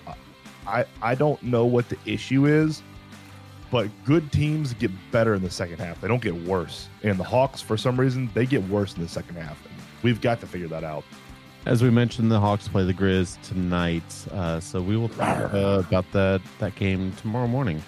I 0.68 0.86
I 1.02 1.16
don't 1.16 1.42
know 1.44 1.66
what 1.66 1.90
the 1.90 1.98
issue 2.06 2.46
is, 2.46 2.84
but 3.72 3.90
good 4.06 4.32
teams 4.32 4.74
get 4.74 4.92
better 5.12 5.34
in 5.34 5.42
the 5.42 5.50
second 5.50 5.80
half. 5.80 6.00
They 6.02 6.08
don't 6.08 6.22
get 6.22 6.36
worse. 6.44 6.88
And 7.04 7.20
the 7.20 7.24
Hawks, 7.24 7.62
for 7.62 7.78
some 7.78 8.00
reason, 8.00 8.30
they 8.34 8.46
get 8.46 8.64
worse 8.70 8.96
in 8.96 9.02
the 9.02 9.10
second 9.10 9.36
half. 9.36 9.62
We've 10.02 10.22
got 10.22 10.40
to 10.42 10.48
figure 10.48 10.68
that 10.70 10.84
out. 10.84 11.04
As 11.66 11.84
we 11.84 11.90
mentioned, 11.90 12.32
the 12.32 12.40
Hawks 12.40 12.68
play 12.68 12.84
the 12.84 12.94
Grizz 12.94 13.40
tonight, 13.42 14.04
uh, 14.32 14.60
so 14.60 14.82
we 14.82 14.98
will 14.98 15.10
talk 15.10 15.54
uh, 15.54 15.84
about 15.86 16.10
that 16.14 16.42
that 16.58 16.74
game 16.76 17.12
tomorrow 17.14 17.48
morning. 17.48 17.84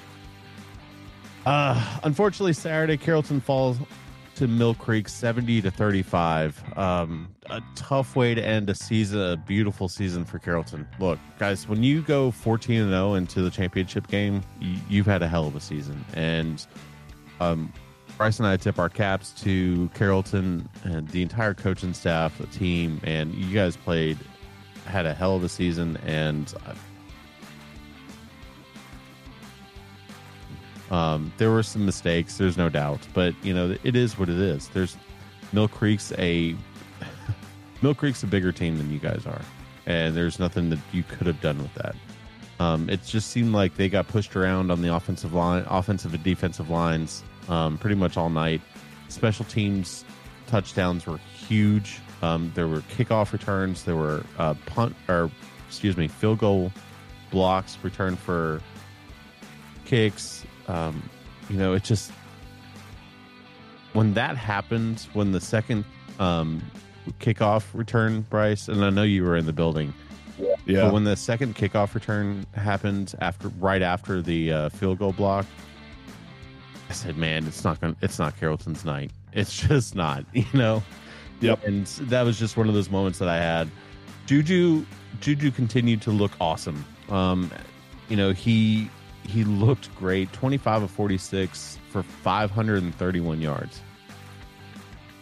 Uh, 1.45 1.99
unfortunately, 2.03 2.53
Saturday 2.53 2.97
Carrollton 2.97 3.39
falls 3.39 3.77
to 4.35 4.47
Mill 4.47 4.75
Creek, 4.75 5.07
seventy 5.07 5.61
to 5.61 5.71
thirty-five. 5.71 6.77
Um, 6.77 7.33
a 7.49 7.61
tough 7.75 8.15
way 8.15 8.35
to 8.35 8.45
end 8.45 8.69
a 8.69 8.75
season, 8.75 9.19
a 9.19 9.37
beautiful 9.37 9.87
season 9.87 10.25
for 10.25 10.37
Carrollton. 10.37 10.87
Look, 10.99 11.17
guys, 11.39 11.67
when 11.67 11.81
you 11.81 12.01
go 12.01 12.29
fourteen 12.29 12.81
and 12.81 12.91
zero 12.91 13.15
into 13.15 13.41
the 13.41 13.49
championship 13.49 14.07
game, 14.07 14.43
you, 14.59 14.77
you've 14.89 15.05
had 15.07 15.23
a 15.23 15.27
hell 15.27 15.47
of 15.47 15.55
a 15.55 15.61
season, 15.61 16.05
and 16.13 16.67
um, 17.39 17.73
Bryce 18.21 18.37
and 18.37 18.47
I 18.47 18.55
tip 18.55 18.77
our 18.77 18.87
caps 18.87 19.31
to 19.41 19.89
Carrollton 19.95 20.69
and 20.83 21.07
the 21.07 21.23
entire 21.23 21.55
coaching 21.55 21.91
staff, 21.91 22.37
the 22.37 22.45
team, 22.45 23.01
and 23.03 23.33
you 23.33 23.51
guys 23.51 23.75
played, 23.75 24.15
had 24.85 25.07
a 25.07 25.13
hell 25.15 25.35
of 25.35 25.43
a 25.43 25.49
season, 25.49 25.97
and 26.05 26.53
um, 30.91 31.33
there 31.39 31.49
were 31.49 31.63
some 31.63 31.83
mistakes. 31.83 32.37
There's 32.37 32.57
no 32.57 32.69
doubt, 32.69 32.99
but 33.15 33.33
you 33.43 33.55
know 33.55 33.75
it 33.83 33.95
is 33.95 34.19
what 34.19 34.29
it 34.29 34.37
is. 34.37 34.67
There's 34.67 34.97
Mill 35.51 35.67
Creek's 35.67 36.13
a 36.19 36.55
Mill 37.81 37.95
Creek's 37.95 38.21
a 38.21 38.27
bigger 38.27 38.51
team 38.51 38.77
than 38.77 38.91
you 38.91 38.99
guys 38.99 39.25
are, 39.25 39.41
and 39.87 40.15
there's 40.15 40.37
nothing 40.37 40.69
that 40.69 40.79
you 40.91 41.01
could 41.01 41.25
have 41.25 41.41
done 41.41 41.57
with 41.57 41.73
that. 41.73 41.95
Um, 42.59 42.87
it 42.87 43.03
just 43.03 43.31
seemed 43.31 43.51
like 43.51 43.77
they 43.77 43.89
got 43.89 44.07
pushed 44.07 44.35
around 44.35 44.69
on 44.69 44.83
the 44.83 44.93
offensive 44.95 45.33
line, 45.33 45.65
offensive 45.67 46.13
and 46.13 46.23
defensive 46.23 46.69
lines, 46.69 47.23
um, 47.51 47.77
pretty 47.77 47.95
much 47.95 48.17
all 48.17 48.29
night. 48.29 48.61
Special 49.09 49.45
teams 49.45 50.05
touchdowns 50.47 51.05
were 51.05 51.17
huge. 51.17 51.99
Um, 52.21 52.51
there 52.55 52.67
were 52.67 52.81
kickoff 52.81 53.33
returns. 53.33 53.83
There 53.83 53.95
were 53.95 54.23
uh, 54.37 54.55
punt 54.65 54.95
or 55.07 55.29
excuse 55.67 55.97
me, 55.97 56.07
field 56.07 56.39
goal 56.39 56.71
blocks 57.29 57.77
returned 57.83 58.19
for 58.19 58.61
kicks. 59.85 60.45
Um, 60.67 61.09
you 61.49 61.57
know, 61.57 61.73
it 61.73 61.83
just 61.83 62.11
when 63.93 64.13
that 64.13 64.37
happened, 64.37 65.07
when 65.13 65.31
the 65.31 65.41
second 65.41 65.83
um, 66.19 66.61
kickoff 67.19 67.65
return, 67.73 68.21
Bryce, 68.29 68.67
and 68.67 68.83
I 68.85 68.89
know 68.89 69.03
you 69.03 69.23
were 69.23 69.35
in 69.35 69.45
the 69.45 69.53
building. 69.53 69.93
Yeah. 70.65 70.83
But 70.83 70.93
when 70.93 71.03
the 71.03 71.15
second 71.15 71.55
kickoff 71.55 71.93
return 71.93 72.45
happened 72.53 73.13
after, 73.19 73.49
right 73.59 73.81
after 73.81 74.21
the 74.21 74.51
uh, 74.51 74.69
field 74.69 74.99
goal 74.99 75.11
block, 75.11 75.45
I 76.91 76.93
said, 76.93 77.17
"Man, 77.17 77.47
it's 77.47 77.63
not 77.63 77.79
going. 77.79 77.95
to 77.95 78.03
It's 78.03 78.19
not 78.19 78.37
Carrollton's 78.37 78.83
night. 78.83 79.11
It's 79.31 79.57
just 79.57 79.95
not. 79.95 80.25
You 80.33 80.45
know." 80.53 80.83
Yep. 81.39 81.65
And 81.65 81.87
that 82.11 82.23
was 82.23 82.37
just 82.37 82.57
one 82.57 82.67
of 82.67 82.73
those 82.73 82.89
moments 82.89 83.17
that 83.19 83.29
I 83.29 83.37
had. 83.37 83.71
Juju, 84.25 84.85
Juju 85.21 85.51
continued 85.51 86.01
to 86.03 86.11
look 86.11 86.33
awesome. 86.41 86.83
Um, 87.09 87.49
you 88.09 88.17
know, 88.17 88.31
he 88.31 88.89
he 89.23 89.45
looked 89.45 89.95
great. 89.95 90.33
Twenty 90.33 90.57
five 90.57 90.83
of 90.83 90.91
forty 90.91 91.17
six 91.17 91.79
for 91.91 92.03
five 92.03 92.51
hundred 92.51 92.83
and 92.83 92.93
thirty 92.95 93.21
one 93.21 93.39
yards. 93.39 93.79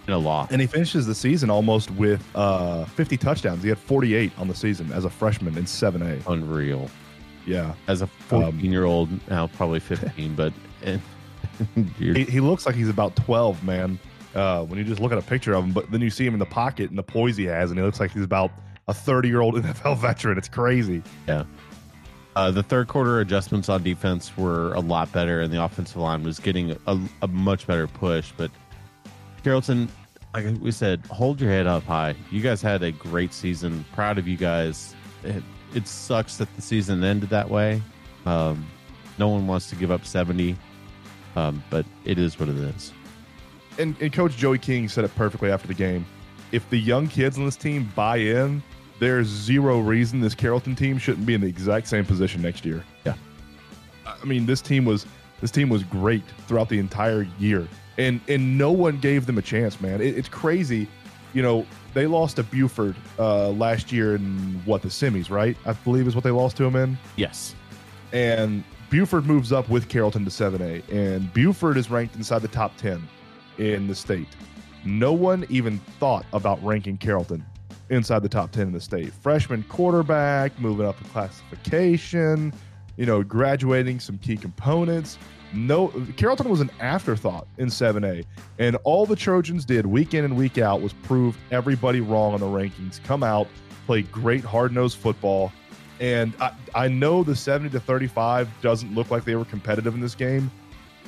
In 0.07 0.13
a 0.13 0.17
loss. 0.17 0.49
And 0.49 0.59
he 0.59 0.65
finishes 0.65 1.05
the 1.05 1.13
season 1.13 1.51
almost 1.51 1.91
with 1.91 2.25
uh, 2.33 2.85
50 2.85 3.15
touchdowns. 3.17 3.61
He 3.61 3.69
had 3.69 3.77
48 3.77 4.31
on 4.39 4.47
the 4.47 4.55
season 4.55 4.91
as 4.91 5.05
a 5.05 5.09
freshman 5.09 5.55
in 5.55 5.65
7A. 5.65 6.25
Unreal. 6.25 6.89
Yeah. 7.45 7.75
As 7.87 8.01
a 8.01 8.07
fourteen 8.07 8.71
year 8.71 8.85
old, 8.85 9.07
now 9.29 9.45
probably 9.45 9.79
fifteen, 9.79 10.33
but 10.33 10.51
and, 10.81 10.99
He, 11.97 12.23
he 12.23 12.39
looks 12.39 12.65
like 12.65 12.75
he's 12.75 12.89
about 12.89 13.15
12, 13.15 13.63
man, 13.63 13.99
uh, 14.35 14.63
when 14.63 14.79
you 14.79 14.85
just 14.85 15.01
look 15.01 15.11
at 15.11 15.17
a 15.17 15.23
picture 15.23 15.53
of 15.53 15.63
him. 15.63 15.71
But 15.71 15.91
then 15.91 16.01
you 16.01 16.09
see 16.09 16.25
him 16.25 16.33
in 16.33 16.39
the 16.39 16.45
pocket 16.45 16.89
and 16.89 16.97
the 16.97 17.03
poise 17.03 17.37
he 17.37 17.45
has, 17.45 17.71
and 17.71 17.79
he 17.79 17.85
looks 17.85 17.99
like 17.99 18.11
he's 18.11 18.23
about 18.23 18.51
a 18.87 18.93
30 18.93 19.27
year 19.27 19.41
old 19.41 19.55
NFL 19.63 19.97
veteran. 19.97 20.37
It's 20.37 20.49
crazy. 20.49 21.03
Yeah. 21.27 21.43
Uh, 22.35 22.51
the 22.51 22.63
third 22.63 22.87
quarter 22.87 23.19
adjustments 23.19 23.67
on 23.69 23.83
defense 23.83 24.35
were 24.37 24.73
a 24.73 24.79
lot 24.79 25.11
better, 25.11 25.41
and 25.41 25.51
the 25.51 25.61
offensive 25.61 25.97
line 25.97 26.23
was 26.23 26.39
getting 26.39 26.71
a, 26.87 26.99
a 27.21 27.27
much 27.27 27.67
better 27.67 27.87
push. 27.87 28.31
But 28.37 28.51
Carrollton, 29.43 29.89
like 30.33 30.45
we 30.61 30.71
said, 30.71 31.05
hold 31.07 31.41
your 31.41 31.49
head 31.49 31.67
up 31.67 31.83
high. 31.83 32.15
You 32.31 32.41
guys 32.41 32.61
had 32.61 32.83
a 32.83 32.91
great 32.91 33.33
season. 33.33 33.83
Proud 33.93 34.17
of 34.17 34.27
you 34.27 34.37
guys. 34.37 34.95
It, 35.23 35.43
it 35.73 35.87
sucks 35.87 36.37
that 36.37 36.53
the 36.55 36.61
season 36.61 37.03
ended 37.03 37.29
that 37.29 37.49
way. 37.49 37.81
Um, 38.25 38.65
no 39.17 39.27
one 39.27 39.47
wants 39.47 39.69
to 39.71 39.75
give 39.75 39.91
up 39.91 40.05
70, 40.05 40.55
um, 41.35 41.63
but 41.69 41.85
it 42.05 42.17
is 42.17 42.39
what 42.39 42.49
it 42.49 42.57
is. 42.57 42.93
And, 43.77 43.95
and 44.01 44.11
Coach 44.11 44.35
Joey 44.35 44.57
King 44.57 44.89
said 44.89 45.03
it 45.05 45.15
perfectly 45.15 45.51
after 45.51 45.67
the 45.67 45.73
game. 45.73 46.05
If 46.51 46.69
the 46.69 46.77
young 46.77 47.07
kids 47.07 47.37
on 47.37 47.45
this 47.45 47.55
team 47.55 47.91
buy 47.95 48.17
in, 48.17 48.61
there's 48.99 49.27
zero 49.27 49.79
reason 49.79 50.19
this 50.19 50.35
Carrollton 50.35 50.75
team 50.75 50.97
shouldn't 50.97 51.25
be 51.25 51.33
in 51.33 51.41
the 51.41 51.47
exact 51.47 51.87
same 51.87 52.05
position 52.05 52.41
next 52.41 52.65
year. 52.65 52.83
Yeah. 53.05 53.13
I 54.05 54.25
mean, 54.25 54.45
this 54.45 54.61
team 54.61 54.83
was 54.85 55.05
this 55.39 55.51
team 55.51 55.69
was 55.69 55.83
great 55.83 56.23
throughout 56.47 56.67
the 56.67 56.79
entire 56.79 57.25
year, 57.39 57.67
and 57.97 58.19
and 58.27 58.57
no 58.57 58.71
one 58.71 58.99
gave 58.99 59.25
them 59.25 59.37
a 59.37 59.41
chance, 59.41 59.79
man. 59.79 60.01
It, 60.01 60.17
it's 60.17 60.27
crazy. 60.27 60.87
You 61.33 61.43
know, 61.43 61.65
they 61.93 62.07
lost 62.07 62.35
to 62.37 62.43
Buford 62.43 62.95
uh, 63.19 63.49
last 63.51 63.91
year 63.91 64.15
in 64.15 64.61
what 64.65 64.81
the 64.81 64.89
semis, 64.89 65.29
right? 65.29 65.55
I 65.65 65.73
believe 65.73 66.07
is 66.07 66.15
what 66.15 66.23
they 66.23 66.31
lost 66.31 66.57
to 66.57 66.65
him 66.65 66.75
in 66.75 66.97
Yes. 67.15 67.53
and 68.11 68.63
Buford 68.89 69.27
moves 69.27 69.51
up 69.51 69.69
with 69.69 69.87
Carrollton 69.87 70.25
to 70.25 70.31
7A, 70.31 70.91
and 70.91 71.31
Buford 71.31 71.77
is 71.77 71.91
ranked 71.91 72.15
inside 72.15 72.39
the 72.39 72.47
top 72.47 72.75
10 72.77 73.07
in 73.59 73.87
the 73.87 73.93
state. 73.93 74.27
No 74.83 75.13
one 75.13 75.45
even 75.49 75.77
thought 75.99 76.25
about 76.33 76.63
ranking 76.63 76.97
Carrollton 76.97 77.45
inside 77.91 78.23
the 78.23 78.29
top 78.29 78.51
10 78.51 78.67
in 78.67 78.73
the 78.73 78.81
state. 78.81 79.13
Freshman 79.13 79.63
quarterback, 79.69 80.57
moving 80.59 80.87
up 80.87 80.99
in 81.01 81.07
classification, 81.09 82.51
you 82.97 83.05
know, 83.05 83.21
graduating 83.21 83.99
some 83.99 84.17
key 84.17 84.37
components. 84.37 85.19
No, 85.53 85.89
Carrollton 86.17 86.49
was 86.49 86.61
an 86.61 86.71
afterthought 86.79 87.47
in 87.59 87.67
7A, 87.67 88.25
and 88.57 88.75
all 88.77 89.05
the 89.05 89.15
Trojans 89.15 89.65
did 89.65 89.85
week 89.85 90.15
in 90.15 90.25
and 90.25 90.35
week 90.35 90.57
out 90.57 90.81
was 90.81 90.93
prove 90.93 91.37
everybody 91.51 92.01
wrong 92.01 92.33
on 92.33 92.39
the 92.39 92.47
rankings. 92.47 93.03
Come 93.03 93.21
out, 93.21 93.47
play 93.85 94.01
great 94.03 94.43
hard 94.43 94.71
nosed 94.73 94.97
football, 94.97 95.51
and 95.99 96.33
I, 96.39 96.53
I 96.73 96.87
know 96.87 97.23
the 97.23 97.35
70 97.35 97.71
to 97.71 97.79
35 97.79 98.49
doesn't 98.61 98.93
look 98.95 99.11
like 99.11 99.25
they 99.25 99.35
were 99.35 99.45
competitive 99.45 99.93
in 99.93 100.01
this 100.01 100.15
game. 100.15 100.49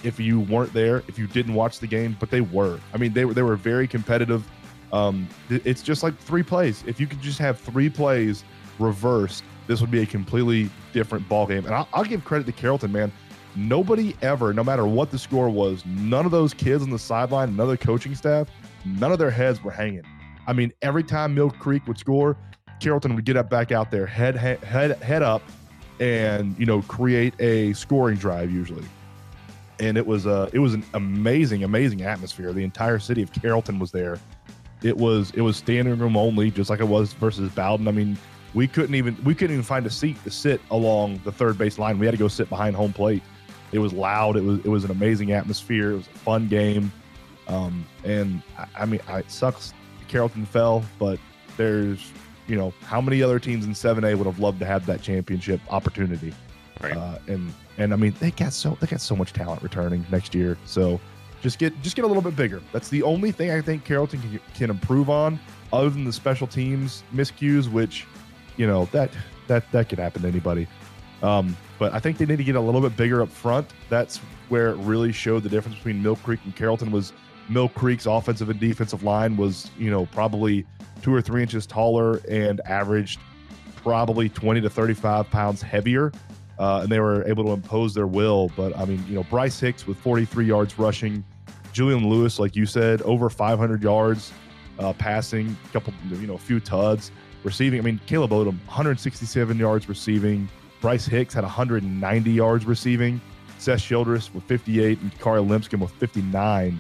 If 0.04 0.20
you 0.20 0.40
weren't 0.42 0.74
there, 0.74 1.04
if 1.08 1.18
you 1.20 1.28
didn't 1.28 1.54
watch 1.54 1.80
the 1.80 1.88
game, 1.88 2.18
but 2.20 2.30
they 2.30 2.42
were. 2.42 2.80
I 2.94 2.98
mean, 2.98 3.14
they 3.14 3.26
were 3.26 3.34
they 3.34 3.44
were 3.44 3.56
very 3.56 3.88
competitive. 3.88 4.48
Um, 4.92 5.30
it's 5.50 5.82
just 5.82 6.04
like 6.04 6.18
three 6.18 6.44
plays. 6.44 6.84
If 6.86 7.00
you 7.00 7.08
could 7.08 7.22
just 7.22 7.40
have 7.40 7.60
three 7.60 7.90
plays 7.90 8.44
reversed, 8.80 9.44
this 9.68 9.80
would 9.80 9.92
be 9.92 10.02
a 10.02 10.06
completely 10.06 10.70
different 10.92 11.30
ball 11.30 11.48
game. 11.48 11.66
And 11.66 11.74
I'll, 11.74 11.88
I'll 11.94 12.04
give 12.04 12.26
credit 12.26 12.46
to 12.48 12.52
Carrollton, 12.52 12.92
man. 12.92 13.12
Nobody 13.56 14.16
ever, 14.22 14.54
no 14.54 14.64
matter 14.64 14.86
what 14.86 15.12
the 15.12 15.20
score 15.20 15.50
was, 15.50 15.86
none 15.86 16.26
of 16.26 16.32
those 16.32 16.54
kids 16.54 16.84
on 16.84 16.90
the 16.90 17.00
sideline, 17.00 17.56
the 17.56 17.78
coaching 17.78 18.16
staff, 18.16 18.50
none 18.86 19.12
of 19.12 19.20
their 19.20 19.32
heads 19.32 19.64
were 19.64 19.72
hanging. 19.72 20.04
I 20.48 20.54
mean, 20.54 20.74
every 20.82 21.04
time 21.04 21.36
Mill 21.36 21.52
Creek 21.52 21.86
would 21.88 21.98
score, 21.98 22.38
Carrollton 22.82 23.16
would 23.16 23.26
get 23.26 23.38
up 23.38 23.50
back 23.50 23.72
out 23.72 23.92
there, 23.92 24.06
head 24.06 24.36
head 24.36 24.62
head, 24.64 25.22
up, 25.22 25.44
and 26.00 26.58
you 26.60 26.66
know 26.66 26.82
create 26.84 27.40
a 27.40 27.74
scoring 27.74 28.18
drive 28.18 28.52
usually. 28.52 28.84
And 29.80 29.98
it 29.98 30.06
was 30.06 30.28
uh 30.28 30.50
it 30.52 30.60
was 30.60 30.74
an 30.74 30.84
amazing 30.96 31.64
amazing 31.64 32.02
atmosphere. 32.02 32.52
The 32.52 32.64
entire 32.64 33.00
city 33.00 33.22
of 33.22 33.32
Carrollton 33.32 33.80
was 33.80 33.92
there. 33.92 34.20
It 34.84 34.98
was 34.98 35.32
it 35.32 35.42
was 35.42 35.58
standing 35.58 35.98
room 35.98 36.18
only, 36.18 36.50
just 36.50 36.70
like 36.70 36.80
it 36.80 36.88
was 36.88 37.14
versus 37.14 37.52
Bowdon. 37.52 37.88
I 37.88 37.92
mean, 37.92 38.18
we 38.56 38.68
couldn't 38.68 38.96
even 38.96 39.16
we 39.24 39.36
couldn't 39.36 39.54
even 39.54 39.64
find 39.64 39.86
a 39.86 39.92
seat 39.92 40.22
to 40.24 40.32
sit 40.32 40.60
along 40.72 41.22
the 41.24 41.32
third 41.32 41.58
base 41.58 41.78
line. 41.78 42.00
We 42.00 42.08
had 42.08 42.14
to 42.14 42.20
go 42.20 42.28
sit 42.28 42.50
behind 42.50 42.76
home 42.76 42.94
plate. 42.94 43.22
It 43.72 43.80
was 43.80 43.94
loud. 43.94 44.38
It 44.38 44.44
was 44.44 44.60
it 44.60 44.70
was 44.70 44.84
an 44.84 44.92
amazing 44.92 45.32
atmosphere. 45.34 45.92
It 45.92 45.98
was 45.98 46.08
a 46.08 46.18
fun 46.20 46.48
game. 46.48 46.92
Um, 47.48 47.86
and 48.04 48.42
I, 48.58 48.66
I 48.80 48.86
mean, 48.86 49.02
I, 49.08 49.20
it 49.20 49.32
sucks 49.32 49.74
Carrollton 50.08 50.46
fell, 50.46 50.84
but 51.00 51.20
there's 51.58 52.12
you 52.52 52.58
know 52.58 52.74
how 52.82 53.00
many 53.00 53.24
other 53.24 53.40
teams 53.40 53.66
in 53.66 53.72
7A 53.72 54.16
would 54.18 54.28
have 54.28 54.40
loved 54.40 54.60
to 54.60 54.66
have 54.66 54.86
that 54.86 55.02
championship 55.02 55.62
opportunity. 55.70 56.34
Right. 56.82 56.98
Uh, 56.98 57.18
and 57.28 57.54
and 57.78 57.94
I 57.94 57.96
mean 57.96 58.14
they 58.20 58.32
got 58.32 58.52
so 58.52 58.78
they 58.82 58.88
got 58.88 59.00
so 59.00 59.16
much 59.16 59.32
talent 59.32 59.64
returning 59.64 60.06
next 60.12 60.36
year. 60.36 60.58
So 60.66 61.00
Just 61.42 61.58
get 61.58 61.80
just 61.82 61.96
get 61.96 62.06
a 62.06 62.08
little 62.08 62.22
bit 62.22 62.36
bigger. 62.36 62.62
That's 62.72 62.90
the 62.90 63.04
only 63.04 63.32
thing 63.32 63.50
I 63.52 63.62
think 63.62 63.84
Carrollton 63.84 64.22
can, 64.22 64.40
can 64.54 64.70
improve 64.70 65.10
on, 65.10 65.40
other 65.74 65.90
than 65.90 66.04
the 66.04 66.14
special 66.14 66.46
teams 66.46 67.04
miscues, 67.14 67.68
which, 67.72 68.06
you 68.58 68.68
know, 68.68 68.86
that 68.92 69.10
that 69.48 69.70
that 69.72 69.90
could 69.90 70.00
happen 70.00 70.22
to 70.22 70.28
anybody. 70.28 70.68
Um, 71.24 71.58
but 71.80 71.94
I 71.94 72.00
think 72.00 72.18
they 72.18 72.26
need 72.26 72.38
to 72.38 72.44
get 72.44 72.56
a 72.56 72.62
little 72.62 72.82
bit 72.82 72.96
bigger 72.96 73.22
up 73.22 73.30
front. 73.30 73.68
That's 73.90 74.18
where 74.50 74.70
it 74.70 74.78
really 74.78 75.12
showed 75.12 75.44
the 75.44 75.50
difference 75.50 75.78
between 75.78 76.02
Mill 76.04 76.16
Creek 76.18 76.40
and 76.46 76.56
Carrollton. 76.56 76.92
Was 76.92 77.14
Mill 77.52 77.70
Creek's 77.70 78.06
offensive 78.06 78.50
and 78.50 78.60
defensive 78.60 79.04
line 79.04 79.38
was 79.38 79.70
you 79.78 79.92
know 79.92 80.06
probably 80.08 80.66
two 81.02 81.14
or 81.14 81.22
three 81.22 81.42
inches 81.42 81.66
taller 81.66 82.22
and 82.30 82.62
averaged 82.62 83.20
probably 83.76 84.30
20 84.30 84.62
to 84.62 84.70
35 84.70 85.30
pounds 85.30 85.62
heavier. 85.62 86.12
Uh, 86.60 86.82
and 86.84 86.92
they 86.92 87.00
were 87.00 87.28
able 87.28 87.44
to 87.44 87.52
impose 87.52 87.94
their 87.96 88.06
will. 88.06 88.52
But 88.56 88.78
I 88.78 88.86
mean, 88.86 89.04
you 89.08 89.16
know, 89.16 89.24
Bryce 89.24 89.60
Hicks 89.60 89.88
with 89.88 89.98
43 89.98 90.46
yards 90.46 90.78
rushing, 90.78 91.24
Julian 91.74 92.08
Lewis, 92.08 92.38
like 92.38 92.56
you 92.56 92.68
said, 92.68 93.02
over 93.02 93.32
500 93.32 93.82
yards 93.82 94.32
uh, 94.78 94.94
passing, 94.94 95.58
a 95.66 95.74
couple, 95.74 95.92
you 96.12 96.28
know, 96.28 96.36
a 96.36 96.40
few 96.40 96.60
tuds 96.60 97.12
receiving. 97.44 97.80
I 97.80 97.84
mean, 97.84 98.00
Caleb 98.06 98.32
Odom, 98.32 98.60
167 98.66 99.58
yards 99.58 99.90
receiving. 99.90 100.48
Bryce 100.82 101.06
Hicks 101.06 101.34
had 101.34 101.44
190 101.44 102.32
yards 102.32 102.66
receiving. 102.66 103.20
Seth 103.58 103.82
Childress 103.82 104.34
with 104.34 104.44
58 104.46 105.00
and 105.00 105.20
Kari 105.20 105.42
Limpskin 105.42 105.80
with 105.80 105.92
59. 105.92 106.80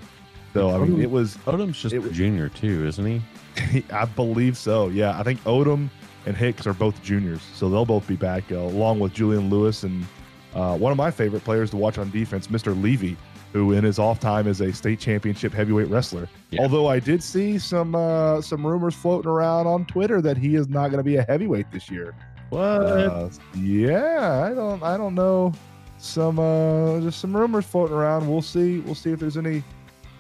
So 0.53 0.70
I 0.70 0.79
mean, 0.86 1.01
it 1.01 1.10
was 1.10 1.38
Odom's 1.46 1.81
just 1.81 1.96
was- 1.96 2.12
junior 2.12 2.50
too, 2.50 2.86
isn't 2.86 3.05
he? 3.05 3.84
I 3.93 4.05
believe 4.05 4.58
so. 4.58 4.89
Yeah, 4.89 5.17
I 5.17 5.24
think 5.24 5.41
Odom 5.43 5.89
and 6.25 6.36
Hicks 6.36 6.67
are 6.67 6.74
both 6.74 7.01
juniors, 7.03 7.41
so 7.53 7.70
they'll 7.70 7.86
both 7.86 8.08
be 8.08 8.15
back, 8.15 8.51
uh, 8.51 8.58
along 8.58 9.00
with 9.00 9.13
Julian 9.13 9.50
Lewis 9.50 9.84
and 9.84 10.05
uh, 10.53 10.77
one 10.77 10.91
of 10.91 10.98
my 10.98 11.12
favorite 11.12 11.43
players 11.43 11.70
to 11.72 11.77
watch 11.77 11.98
on 11.98 12.10
defense, 12.12 12.48
Mr. 12.48 12.79
Levy, 12.81 13.15
who 13.53 13.72
in 13.74 13.84
his 13.84 14.00
off 14.00 14.20
time 14.20 14.48
is 14.48 14.62
a 14.62 14.72
state 14.74 15.00
championship 15.00 15.53
heavyweight 15.53 15.88
wrestler. 15.88 16.27
Yeah. 16.51 16.62
Although 16.63 16.88
I 16.88 17.00
did 17.00 17.24
see 17.24 17.58
some 17.58 17.96
uh, 17.96 18.41
some 18.41 18.65
rumors 18.65 18.96
floating 18.96 19.29
around 19.29 19.67
on 19.67 19.86
Twitter 19.86 20.22
that 20.22 20.38
he 20.38 20.55
is 20.55 20.67
not 20.67 20.88
going 20.89 20.98
to 20.98 21.03
be 21.03 21.17
a 21.17 21.24
heavyweight 21.24 21.72
this 21.72 21.89
year. 21.89 22.15
What? 22.50 22.60
Uh, 22.62 23.29
yeah, 23.55 24.46
I 24.46 24.53
don't 24.53 24.84
I 24.84 24.98
don't 24.98 25.15
know. 25.15 25.53
Some 25.98 26.39
uh, 26.39 27.00
just 27.01 27.20
some 27.20 27.36
rumors 27.36 27.65
floating 27.65 27.96
around. 27.96 28.29
We'll 28.29 28.41
see. 28.41 28.79
We'll 28.79 28.96
see 28.96 29.12
if 29.12 29.20
there's 29.20 29.38
any 29.38 29.63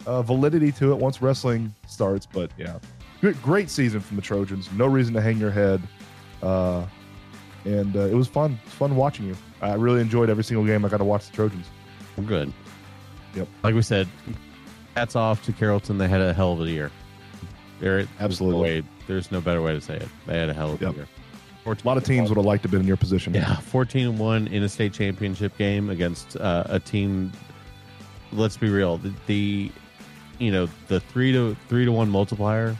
uh, 0.05 0.21
validity 0.21 0.71
to 0.73 0.91
it 0.91 0.97
once 0.97 1.21
wrestling 1.21 1.73
starts. 1.87 2.25
But 2.25 2.51
yeah, 2.57 2.79
good, 3.21 3.41
great 3.41 3.69
season 3.69 3.99
from 3.99 4.15
the 4.15 4.21
Trojans. 4.21 4.69
No 4.73 4.85
reason 4.87 5.13
to 5.13 5.21
hang 5.21 5.37
your 5.37 5.51
head. 5.51 5.81
Uh, 6.41 6.85
and 7.65 7.95
uh, 7.95 8.01
it 8.01 8.15
was 8.15 8.27
fun. 8.27 8.57
It's 8.65 8.73
fun 8.73 8.95
watching 8.95 9.25
you. 9.27 9.35
I 9.61 9.73
really 9.75 10.01
enjoyed 10.01 10.29
every 10.29 10.43
single 10.43 10.65
game 10.65 10.83
I 10.83 10.89
got 10.89 10.97
to 10.97 11.03
watch 11.03 11.27
the 11.29 11.35
Trojans. 11.35 11.67
We're 12.17 12.23
good. 12.23 12.51
Yep. 13.35 13.47
Like 13.63 13.75
we 13.75 13.81
said, 13.83 14.07
hats 14.95 15.15
off 15.15 15.43
to 15.45 15.53
Carrollton. 15.53 15.97
They 15.97 16.07
had 16.07 16.21
a 16.21 16.33
hell 16.33 16.53
of 16.53 16.61
a 16.61 16.69
year. 16.69 16.91
There, 17.79 17.97
there's 17.97 18.07
no 18.19 18.25
Absolutely. 18.25 18.83
there's 19.07 19.31
no 19.31 19.41
better 19.41 19.61
way 19.61 19.73
to 19.73 19.81
say 19.81 19.95
it. 19.95 20.07
They 20.27 20.37
had 20.39 20.49
a 20.49 20.53
hell 20.53 20.73
of 20.73 20.81
a 20.81 20.85
Yep. 20.85 20.95
year. 20.95 21.07
A 21.65 21.77
lot 21.83 21.97
of 21.97 22.03
teams 22.03 22.29
would 22.29 22.37
have 22.37 22.45
liked 22.45 22.63
to 22.63 22.67
have 22.67 22.71
been 22.71 22.81
in 22.81 22.87
your 22.87 22.97
position. 22.97 23.33
Yeah, 23.35 23.55
fourteen 23.57 24.07
and 24.07 24.19
one 24.19 24.47
in 24.47 24.63
a 24.63 24.69
state 24.69 24.93
championship 24.93 25.55
game 25.59 25.91
against 25.91 26.35
uh, 26.37 26.63
a 26.67 26.79
team. 26.79 27.31
Let's 28.33 28.57
be 28.57 28.69
real. 28.69 28.97
The, 28.97 29.13
the, 29.27 29.71
you 30.41 30.51
know, 30.51 30.67
the 30.87 30.99
three 30.99 31.31
to 31.31 31.55
three 31.69 31.85
to 31.85 31.91
one 31.91 32.09
multiplier 32.09 32.77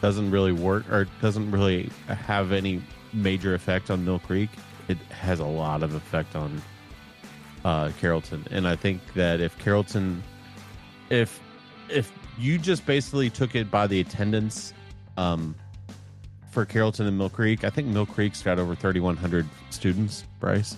doesn't 0.00 0.30
really 0.30 0.52
work 0.52 0.90
or 0.90 1.06
doesn't 1.20 1.50
really 1.50 1.90
have 2.06 2.52
any 2.52 2.82
major 3.12 3.54
effect 3.54 3.90
on 3.90 4.04
Mill 4.04 4.18
Creek. 4.18 4.50
It 4.88 4.98
has 5.10 5.40
a 5.40 5.46
lot 5.46 5.82
of 5.82 5.94
effect 5.94 6.34
on 6.36 6.62
uh, 7.64 7.90
Carrollton, 8.00 8.46
and 8.50 8.66
I 8.66 8.76
think 8.76 9.00
that 9.14 9.40
if 9.40 9.56
Carrollton, 9.58 10.22
if 11.10 11.40
if 11.88 12.12
you 12.38 12.58
just 12.58 12.86
basically 12.86 13.30
took 13.30 13.54
it 13.54 13.70
by 13.70 13.86
the 13.86 14.00
attendance, 14.00 14.72
um, 15.16 15.54
for 16.50 16.64
Carrollton 16.64 17.06
and 17.06 17.16
Mill 17.16 17.28
Creek. 17.28 17.64
I 17.64 17.70
think 17.70 17.88
Mill 17.88 18.06
Creek's 18.06 18.42
got 18.42 18.58
over 18.58 18.74
3,100 18.74 19.46
students, 19.70 20.24
Bryce. 20.40 20.76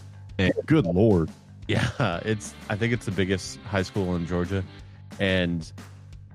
Good 0.66 0.86
lord. 0.86 1.30
Yeah, 1.68 1.88
it's. 2.24 2.54
I 2.68 2.76
think 2.76 2.92
it's 2.92 3.06
the 3.06 3.12
biggest 3.12 3.58
high 3.60 3.82
school 3.82 4.16
in 4.16 4.26
Georgia, 4.26 4.64
and 5.18 5.70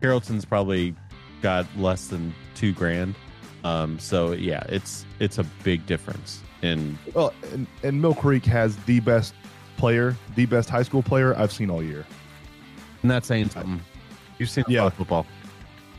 Carrollton's 0.06 0.46
probably 0.46 0.96
got 1.42 1.66
less 1.78 2.10
than 2.10 2.32
two 2.54 2.74
grand. 2.74 3.16
Um, 3.64 3.98
so 3.98 4.34
yeah, 4.34 4.64
it's 4.70 5.04
it's 5.20 5.40
a 5.40 5.44
big 5.64 5.84
difference. 5.88 6.44
And 6.62 6.96
Well, 7.16 7.34
and, 7.52 7.66
and 7.82 8.00
Mill 8.00 8.14
Creek 8.14 8.46
has 8.46 8.78
the 8.86 9.00
best 9.00 9.34
player, 9.78 10.16
the 10.36 10.46
best 10.46 10.70
high 10.70 10.84
school 10.84 11.02
player 11.02 11.36
I've 11.36 11.52
seen 11.52 11.72
all 11.72 11.82
year. 11.82 12.06
I'm 13.02 13.10
not 13.10 13.26
saying 13.26 13.50
something. 13.50 13.82
You've 14.38 14.50
seen 14.52 14.64
Yeah. 14.68 14.84
yeah. 14.84 14.90
football. 14.90 15.26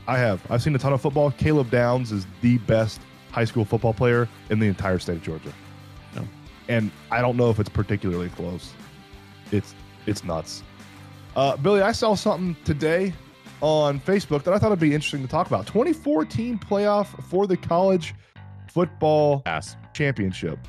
I 0.07 0.17
have. 0.17 0.41
I've 0.49 0.61
seen 0.63 0.73
a 0.73 0.79
ton 0.79 0.93
of 0.93 1.01
football. 1.01 1.31
Caleb 1.31 1.69
Downs 1.69 2.13
is 2.13 2.25
the 2.41 2.59
best 2.59 3.01
high 3.31 3.43
school 3.43 3.65
football 3.65 3.93
player 3.93 4.29
in 4.49 4.59
the 4.59 4.67
entire 4.67 4.99
state 4.99 5.17
of 5.17 5.23
Georgia. 5.23 5.51
No. 6.15 6.25
And 6.69 6.91
I 7.11 7.19
don't 7.21 7.35
know 7.35 7.49
if 7.49 7.59
it's 7.59 7.67
particularly 7.69 8.29
close. 8.29 8.71
It's 9.51 9.75
it's 10.05 10.23
nuts. 10.23 10.63
Uh, 11.35 11.57
Billy, 11.57 11.81
I 11.81 11.91
saw 11.91 12.15
something 12.15 12.55
today 12.63 13.13
on 13.61 13.99
Facebook 13.99 14.43
that 14.43 14.53
I 14.53 14.59
thought 14.59 14.69
would 14.69 14.79
be 14.79 14.93
interesting 14.93 15.21
to 15.23 15.27
talk 15.27 15.47
about. 15.47 15.65
2014 15.67 16.59
playoff 16.59 17.07
for 17.25 17.47
the 17.47 17.57
college 17.57 18.13
football 18.71 19.39
Pass, 19.41 19.75
championship. 19.93 20.59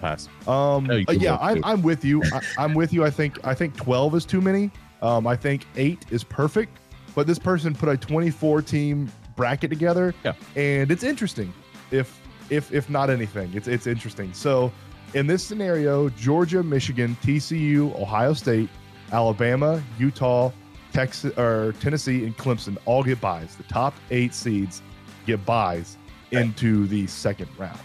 pass. 0.00 0.28
Um, 0.48 0.84
No, 0.84 0.96
you 0.96 1.06
can 1.06 1.20
yeah, 1.20 1.36
I'm. 1.40 1.64
I'm 1.64 1.82
with 1.82 2.04
you. 2.04 2.22
I, 2.32 2.40
I'm 2.58 2.74
with 2.74 2.92
you. 2.92 3.04
I 3.04 3.10
think 3.10 3.44
I 3.46 3.54
think 3.54 3.76
12 3.76 4.14
is 4.16 4.24
too 4.24 4.40
many. 4.40 4.70
Um, 5.02 5.26
I 5.26 5.36
think 5.36 5.66
eight 5.76 6.04
is 6.10 6.24
perfect. 6.24 6.78
But 7.14 7.26
this 7.28 7.38
person 7.38 7.74
put 7.74 7.88
a 7.88 7.96
24 7.96 8.62
team 8.62 9.10
bracket 9.36 9.70
together, 9.70 10.14
Yeah. 10.24 10.32
and 10.56 10.90
it's 10.90 11.04
interesting. 11.04 11.52
If 11.92 12.20
if 12.50 12.72
if 12.72 12.90
not 12.90 13.08
anything, 13.10 13.50
it's 13.54 13.68
it's 13.68 13.86
interesting. 13.86 14.32
So 14.32 14.72
in 15.14 15.28
this 15.28 15.44
scenario, 15.44 16.08
Georgia, 16.10 16.62
Michigan, 16.62 17.16
TCU, 17.22 17.94
Ohio 18.00 18.32
State, 18.32 18.68
Alabama, 19.12 19.80
Utah, 19.98 20.50
Texas 20.94 21.36
or 21.36 21.74
Tennessee, 21.80 22.24
and 22.24 22.36
Clemson 22.38 22.78
all 22.86 23.02
get 23.02 23.20
buys. 23.20 23.56
The 23.56 23.64
top 23.64 23.94
eight 24.10 24.32
seeds 24.32 24.80
get 25.26 25.44
buys 25.44 25.98
into 26.30 26.86
the 26.86 27.06
second 27.08 27.48
round. 27.58 27.78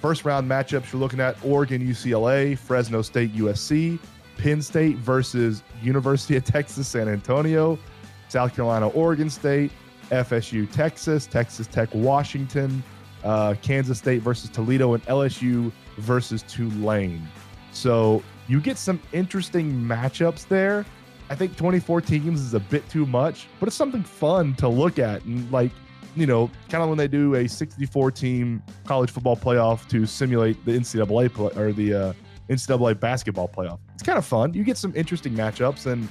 First 0.00 0.24
round 0.24 0.50
matchups 0.50 0.92
you're 0.92 1.00
looking 1.00 1.20
at 1.20 1.36
Oregon, 1.44 1.86
UCLA, 1.86 2.56
Fresno 2.58 3.02
State, 3.02 3.34
USC, 3.34 3.98
Penn 4.38 4.62
State 4.62 4.96
versus 4.96 5.62
University 5.82 6.36
of 6.36 6.44
Texas, 6.44 6.88
San 6.88 7.08
Antonio, 7.08 7.78
South 8.28 8.54
Carolina, 8.54 8.88
Oregon 8.88 9.28
State, 9.28 9.70
FSU, 10.10 10.70
Texas, 10.70 11.26
Texas 11.26 11.66
Tech, 11.66 11.88
Washington, 11.92 12.82
uh, 13.22 13.54
Kansas 13.60 13.98
State 13.98 14.22
versus 14.22 14.48
Toledo, 14.48 14.94
and 14.94 15.04
LSU 15.06 15.72
versus 15.98 16.42
Tulane. 16.42 17.26
So 17.72 18.22
you 18.48 18.60
get 18.60 18.78
some 18.78 19.00
interesting 19.12 19.72
matchups 19.72 20.48
there. 20.48 20.86
I 21.28 21.34
think 21.34 21.56
24 21.56 22.00
teams 22.02 22.40
is 22.40 22.54
a 22.54 22.60
bit 22.60 22.88
too 22.88 23.04
much, 23.06 23.48
but 23.58 23.66
it's 23.66 23.76
something 23.76 24.02
fun 24.02 24.54
to 24.56 24.68
look 24.68 24.98
at. 24.98 25.24
And 25.24 25.50
like, 25.50 25.72
you 26.14 26.26
know, 26.26 26.50
kind 26.68 26.82
of 26.82 26.88
when 26.88 26.98
they 26.98 27.08
do 27.08 27.34
a 27.34 27.48
64 27.48 28.10
team 28.12 28.62
college 28.84 29.10
football 29.10 29.36
playoff 29.36 29.88
to 29.88 30.06
simulate 30.06 30.64
the 30.64 30.72
NCAA 30.72 31.32
play, 31.32 31.50
or 31.56 31.72
the 31.72 31.94
uh, 31.94 32.12
NCAA 32.48 32.98
basketball 33.00 33.48
playoff. 33.48 33.78
It's 33.94 34.02
kind 34.02 34.18
of 34.18 34.24
fun. 34.24 34.54
You 34.54 34.62
get 34.62 34.78
some 34.78 34.92
interesting 34.94 35.34
matchups, 35.34 35.86
and 35.86 36.08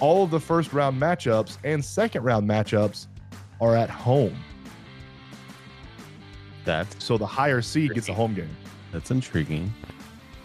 all 0.00 0.24
of 0.24 0.30
the 0.30 0.40
first 0.40 0.72
round 0.72 1.00
matchups 1.00 1.58
and 1.64 1.84
second 1.84 2.22
round 2.22 2.48
matchups 2.48 3.06
are 3.60 3.76
at 3.76 3.90
home. 3.90 4.36
That's 6.64 7.04
So 7.04 7.16
the 7.16 7.26
higher 7.26 7.62
seed 7.62 7.94
gets 7.94 8.08
a 8.08 8.14
home 8.14 8.34
game, 8.34 8.54
that's 8.90 9.10
intriguing. 9.10 9.72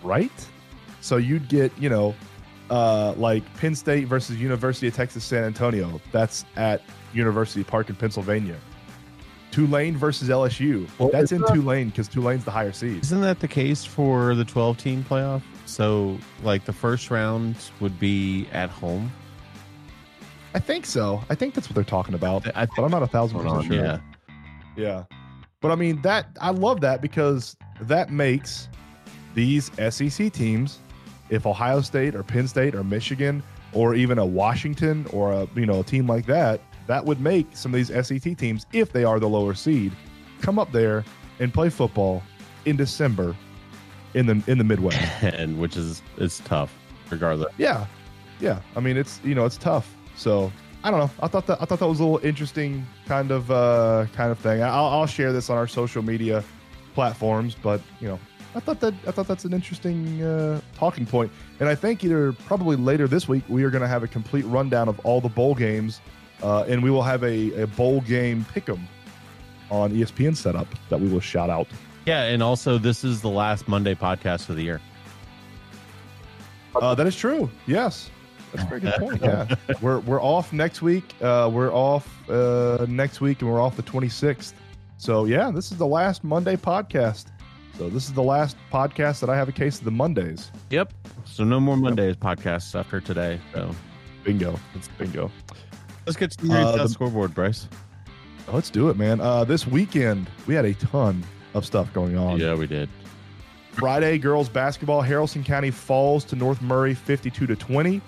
right? 0.04 0.32
So 1.02 1.18
you'd 1.18 1.48
get, 1.48 1.76
you 1.80 1.90
know, 1.90 2.14
uh, 2.72 3.14
like 3.18 3.44
Penn 3.58 3.76
State 3.76 4.08
versus 4.08 4.38
University 4.38 4.88
of 4.88 4.96
Texas 4.96 5.24
San 5.24 5.44
Antonio. 5.44 6.02
That's 6.12 6.46
at 6.56 6.82
University 7.14 7.64
Park 7.64 7.90
in 7.90 7.96
Pennsylvania. 7.96 8.58
Tulane 9.52 9.98
versus 9.98 10.30
LSU. 10.30 10.88
Well, 10.98 11.10
That's 11.12 11.34
in 11.34 11.42
not- 11.42 11.54
Tulane 11.54 11.90
because 11.90 12.08
Tulane's 12.08 12.46
the 12.46 12.52
higher 12.52 12.72
seed. 12.72 13.04
Isn't 13.04 13.22
that 13.22 13.42
the 13.42 13.48
case 13.50 13.84
for 13.84 14.34
the 14.34 14.46
12 14.46 14.78
team 14.78 15.04
playoff? 15.08 15.42
So, 15.66 16.18
like, 16.44 16.64
the 16.66 16.72
first 16.74 17.12
round 17.12 17.56
would 17.82 18.00
be 18.00 18.48
at 18.54 18.70
home. 18.70 19.12
I 20.56 20.60
think 20.60 20.86
so. 20.86 21.22
I 21.30 21.36
think 21.36 21.54
that's 21.54 21.68
what 21.70 21.76
they're 21.76 21.84
talking 21.84 22.14
about, 22.16 22.46
I 22.58 22.66
but 22.76 22.84
I'm 22.84 22.92
not 22.92 23.04
a 23.04 23.08
thousand 23.08 23.40
percent 23.42 23.66
sure. 23.66 23.76
yeah. 23.76 24.00
Yeah. 24.78 25.04
But 25.62 25.72
I 25.72 25.76
mean 25.76 26.02
that 26.02 26.28
I 26.42 26.50
love 26.52 26.82
that 26.82 27.02
because 27.02 27.56
that 27.82 28.10
makes 28.10 28.68
these 29.34 29.70
SEC 29.90 30.32
teams, 30.34 30.80
if 31.32 31.48
Ohio 31.48 31.82
State 31.82 32.14
or 32.14 32.22
Penn 32.22 32.48
State 32.48 32.76
or 32.76 32.84
Michigan 32.84 33.42
or 33.74 33.96
even 33.96 34.20
a 34.20 34.26
Washington 34.26 35.08
or 35.12 35.32
a 35.32 35.48
you 35.56 35.66
know 35.66 35.80
a 35.80 35.84
team 35.84 36.06
like 36.06 36.28
that, 36.28 36.62
that 36.86 37.04
would 37.04 37.20
make 37.20 37.48
some 37.58 37.74
of 37.74 37.78
these 37.78 38.08
SEC 38.08 38.38
teams, 38.38 38.68
if 38.74 38.92
they 38.92 39.04
are 39.04 39.20
the 39.20 39.30
lower 39.30 39.56
seed, 39.56 39.92
come 40.42 40.60
up 40.60 40.72
there 40.72 41.04
and 41.40 41.52
play 41.54 41.70
football 41.70 42.22
in 42.66 42.76
December 42.76 43.36
in 44.14 44.28
the 44.28 44.44
in 44.46 44.58
the 44.58 44.64
Midwest. 44.64 45.00
and 45.24 45.60
which 45.60 45.78
is 45.78 46.04
it's 46.18 46.40
tough 46.42 46.78
regardless. 47.10 47.52
yeah. 47.58 47.88
Yeah. 48.40 48.60
I 48.76 48.80
mean 48.80 48.98
it's 48.98 49.20
you 49.24 49.34
know 49.34 49.46
it's 49.46 49.58
tough. 49.58 49.96
So 50.16 50.52
I 50.84 50.92
don't 50.92 51.00
know. 51.00 51.12
I 51.22 51.28
thought 51.28 51.48
that 51.48 51.62
I 51.62 51.66
thought 51.66 51.80
that 51.80 51.88
was 51.88 52.00
a 52.00 52.04
little 52.04 52.26
interesting 52.26 52.86
kind 53.06 53.32
of 53.32 53.52
uh, 53.52 54.08
kind 54.14 54.32
of 54.32 54.40
thing. 54.40 54.64
I'll, 54.64 54.86
I'll 54.86 55.06
share 55.08 55.32
this 55.32 55.50
on 55.50 55.58
our 55.58 55.68
social 55.68 56.02
media 56.02 56.44
platforms, 56.94 57.56
but 57.56 57.82
you 58.00 58.08
know, 58.08 58.20
I 58.54 58.60
thought 58.60 58.80
that 58.82 58.94
I 59.08 59.12
thought 59.12 59.28
that's 59.28 59.46
an 59.46 59.54
interesting 59.54 60.22
uh, 60.22 60.60
talking 60.76 61.06
point. 61.06 61.32
And 61.60 61.70
I 61.70 61.76
think 61.76 62.04
either 62.04 62.34
probably 62.34 62.76
later 62.76 63.08
this 63.08 63.28
week 63.28 63.44
we 63.48 63.64
are 63.64 63.70
going 63.70 63.82
to 63.82 63.88
have 63.88 64.04
a 64.04 64.08
complete 64.08 64.46
rundown 64.46 64.90
of 64.90 65.00
all 65.02 65.22
the 65.22 65.30
bowl 65.30 65.56
games, 65.56 66.02
uh, 66.44 66.64
and 66.68 66.84
we 66.84 66.92
will 66.92 67.04
have 67.04 67.24
a, 67.24 67.62
a 67.62 67.68
bowl 67.68 68.02
game 68.02 68.46
pick'em 68.54 68.82
on 69.70 69.92
ESPN 69.92 70.36
setup 70.36 70.68
that 70.90 71.00
we 71.00 71.08
will 71.08 71.22
shout 71.22 71.50
out. 71.50 71.68
Yeah, 72.06 72.24
and 72.24 72.44
also 72.44 72.78
this 72.78 73.04
is 73.04 73.22
the 73.22 73.30
last 73.30 73.68
Monday 73.68 73.96
podcast 73.96 74.50
of 74.50 74.58
the 74.58 74.64
year. 74.64 74.82
Uh, 76.76 76.96
that 76.96 77.08
is 77.08 77.16
true. 77.16 77.50
Yes, 77.68 78.10
that's 78.52 78.66
a 78.66 78.68
very 78.68 78.82
good 78.82 78.94
point. 78.96 79.22
Yeah, 79.22 79.54
we're 79.82 80.00
we're 80.00 80.22
off 80.22 80.52
next 80.52 80.82
week. 80.82 81.14
Uh, 81.22 81.50
we're 81.52 81.74
off 81.74 82.30
uh, 82.30 82.86
next 82.90 83.22
week, 83.22 83.42
and 83.42 83.50
we're 83.50 83.62
off 83.62 83.78
the 83.78 83.84
26th. 83.84 84.54
So 84.98 85.26
yeah, 85.26 85.52
this 85.52 85.72
is 85.72 85.78
the 85.78 85.88
last 85.88 86.24
Monday 86.24 86.56
podcast. 86.56 87.26
So 87.78 87.90
this 87.90 88.06
is 88.06 88.14
the 88.14 88.24
last 88.24 88.58
podcast 88.72 89.20
that 89.22 89.30
I 89.30 89.36
have 89.36 89.50
a 89.50 89.52
case 89.52 89.80
of 89.80 89.86
the 89.86 89.92
Mondays. 89.92 90.52
Yep. 90.70 90.94
So 91.26 91.44
no 91.44 91.60
more 91.60 91.78
Mondays 91.78 92.16
podcasts 92.16 92.78
after 92.80 93.02
today. 93.02 93.40
So 93.54 93.74
Bingo. 94.24 94.60
It's 94.76 94.88
bingo. 94.90 95.32
let's 96.06 96.18
get 96.18 96.32
to 96.32 96.46
the 96.46 96.54
Uh, 96.54 96.78
the- 96.78 96.90
scoreboard, 96.90 97.34
Bryce. 97.34 97.68
Let's 98.52 98.70
do 98.70 98.90
it, 98.90 98.98
man. 98.98 99.22
Uh, 99.22 99.44
this 99.46 99.66
weekend 99.66 100.30
we 100.48 100.54
had 100.54 100.66
a 100.66 100.74
ton 100.76 101.24
of 101.54 101.66
stuff 101.66 101.92
going 101.94 102.18
on. 102.18 102.40
Yeah, 102.40 102.54
we 102.56 102.68
did. 102.68 102.90
Friday, 103.72 104.18
girls 104.18 104.50
basketball. 104.50 105.02
Haralson 105.02 105.46
County 105.46 105.72
falls 105.72 106.26
to 106.26 106.36
North 106.36 106.62
Murray 106.62 106.94
52 106.94 107.48
to 107.48 107.56
20. 107.56 108.02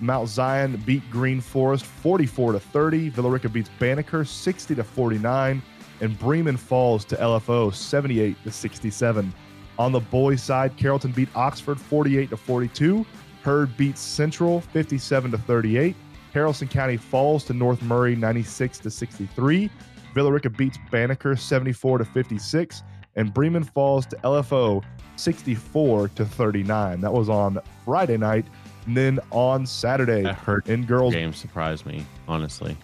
Mount 0.00 0.28
Zion 0.28 0.82
beat 0.86 1.08
Green 1.10 1.40
Forest 1.40 1.84
44 1.84 2.52
to 2.52 2.60
30. 2.60 3.10
Villa 3.10 3.28
Rica 3.30 3.48
beats 3.48 3.70
Banneker 3.78 4.24
60 4.24 4.74
to 4.74 4.82
49. 4.82 5.62
And 6.00 6.18
Bremen 6.18 6.56
falls 6.56 7.04
to 7.06 7.16
LFO 7.16 7.72
78 7.72 8.36
to 8.44 8.50
67. 8.50 9.32
On 9.78 9.92
the 9.92 10.00
boys' 10.00 10.42
side, 10.42 10.76
Carrollton 10.76 11.12
beat 11.12 11.28
Oxford 11.34 11.80
48 11.80 12.30
to 12.30 12.36
42. 12.36 13.06
Heard 13.42 13.76
beats 13.76 14.00
Central 14.00 14.60
57 14.60 15.30
to 15.30 15.38
38. 15.38 15.96
Haralson 16.34 16.70
County 16.70 16.96
falls 16.96 17.44
to 17.44 17.52
North 17.52 17.82
Murray 17.82 18.16
96 18.16 18.78
to 18.80 18.90
63. 18.90 19.70
Villa 20.14 20.32
Rica 20.32 20.50
beats 20.50 20.78
Banneker 20.90 21.36
74 21.36 21.98
to 21.98 22.04
56 22.04 22.82
and 23.16 23.32
Bremen 23.32 23.64
falls 23.64 24.06
to 24.06 24.16
LFO 24.16 24.82
64 25.16 26.08
to 26.08 26.24
39. 26.24 27.00
That 27.00 27.12
was 27.12 27.28
on 27.28 27.58
Friday 27.84 28.16
night. 28.16 28.46
And 28.86 28.96
then 28.96 29.20
on 29.30 29.66
Saturday 29.66 30.22
That 30.22 30.34
hurt 30.34 30.68
in 30.68 30.84
girls, 30.84 31.14
game 31.14 31.32
surprised 31.32 31.86
me, 31.86 32.04
honestly. 32.26 32.76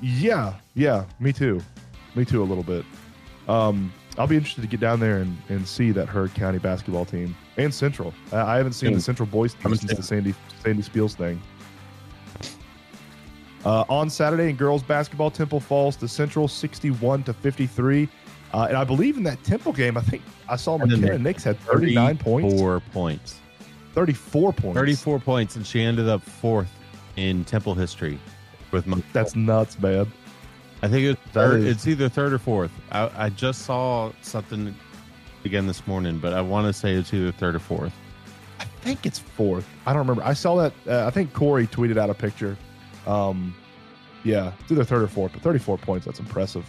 yeah, 0.00 0.54
yeah, 0.74 1.04
me 1.18 1.32
too, 1.32 1.60
me 2.14 2.24
too 2.24 2.42
a 2.42 2.44
little 2.44 2.64
bit. 2.64 2.84
Um, 3.48 3.92
I'll 4.18 4.26
be 4.26 4.36
interested 4.36 4.62
to 4.62 4.66
get 4.66 4.80
down 4.80 5.00
there 5.00 5.18
and, 5.18 5.36
and 5.48 5.66
see 5.66 5.92
that 5.92 6.08
Heard 6.08 6.34
County 6.34 6.58
basketball 6.58 7.04
team 7.04 7.34
and 7.56 7.72
Central. 7.72 8.12
I, 8.32 8.40
I 8.40 8.56
haven't 8.56 8.72
seen 8.72 8.90
Yeah. 8.90 8.96
the 8.96 9.02
Central 9.02 9.26
boys 9.26 9.54
team 9.54 9.74
since 9.74 9.94
the 9.94 10.02
Sandy 10.02 10.34
Sandy 10.62 10.82
Spiels 10.82 11.14
thing. 11.14 11.40
Uh, 13.64 13.84
on 13.88 14.08
Saturday 14.08 14.48
in 14.48 14.56
girls 14.56 14.82
basketball, 14.82 15.30
Temple 15.30 15.60
falls 15.60 15.96
to 15.96 16.08
Central 16.08 16.48
61 16.48 17.24
to 17.24 17.32
53. 17.34 18.08
Uh, 18.52 18.66
and 18.68 18.76
I 18.76 18.84
believe 18.84 19.16
in 19.16 19.22
that 19.24 19.42
Temple 19.44 19.72
game, 19.72 19.96
I 19.96 20.00
think 20.00 20.22
I 20.48 20.56
saw 20.56 20.78
McKenna 20.78 21.18
Nix 21.18 21.44
had 21.44 21.58
39 21.60 22.18
points. 22.18 22.54
Four 22.54 22.80
points. 22.92 23.38
34 23.94 24.52
points. 24.52 24.76
34 24.78 25.18
points, 25.18 25.56
and 25.56 25.66
she 25.66 25.82
ended 25.82 26.08
up 26.08 26.22
fourth 26.22 26.70
in 27.16 27.44
Temple 27.44 27.74
history 27.74 28.18
with 28.72 28.86
most. 28.86 29.04
That's 29.12 29.36
nuts, 29.36 29.78
man. 29.78 30.10
I 30.82 30.88
think 30.88 31.04
it's 31.06 31.20
third. 31.32 31.60
is- 31.60 31.66
It's 31.66 31.86
either 31.86 32.08
third 32.08 32.32
or 32.32 32.38
fourth. 32.38 32.70
I, 32.90 33.10
I 33.16 33.28
just 33.30 33.62
saw 33.62 34.12
something 34.22 34.74
again 35.44 35.66
this 35.66 35.86
morning, 35.86 36.18
but 36.18 36.32
I 36.32 36.40
want 36.40 36.66
to 36.66 36.72
say 36.72 36.92
it's 36.94 37.12
either 37.12 37.32
third 37.32 37.54
or 37.54 37.58
fourth. 37.60 37.92
I 38.58 38.64
think 38.64 39.04
it's 39.06 39.18
fourth. 39.18 39.66
I 39.86 39.92
don't 39.92 40.00
remember. 40.00 40.22
I 40.22 40.32
saw 40.32 40.56
that. 40.56 40.72
Uh, 40.86 41.06
I 41.06 41.10
think 41.10 41.32
Corey 41.32 41.66
tweeted 41.66 41.96
out 41.98 42.10
a 42.10 42.14
picture. 42.14 42.56
Um, 43.06 43.54
yeah, 44.24 44.52
it's 44.60 44.72
either 44.72 44.84
third 44.84 45.02
or 45.02 45.08
fourth, 45.08 45.32
but 45.32 45.42
34 45.42 45.78
points. 45.78 46.06
That's 46.06 46.18
impressive. 46.20 46.66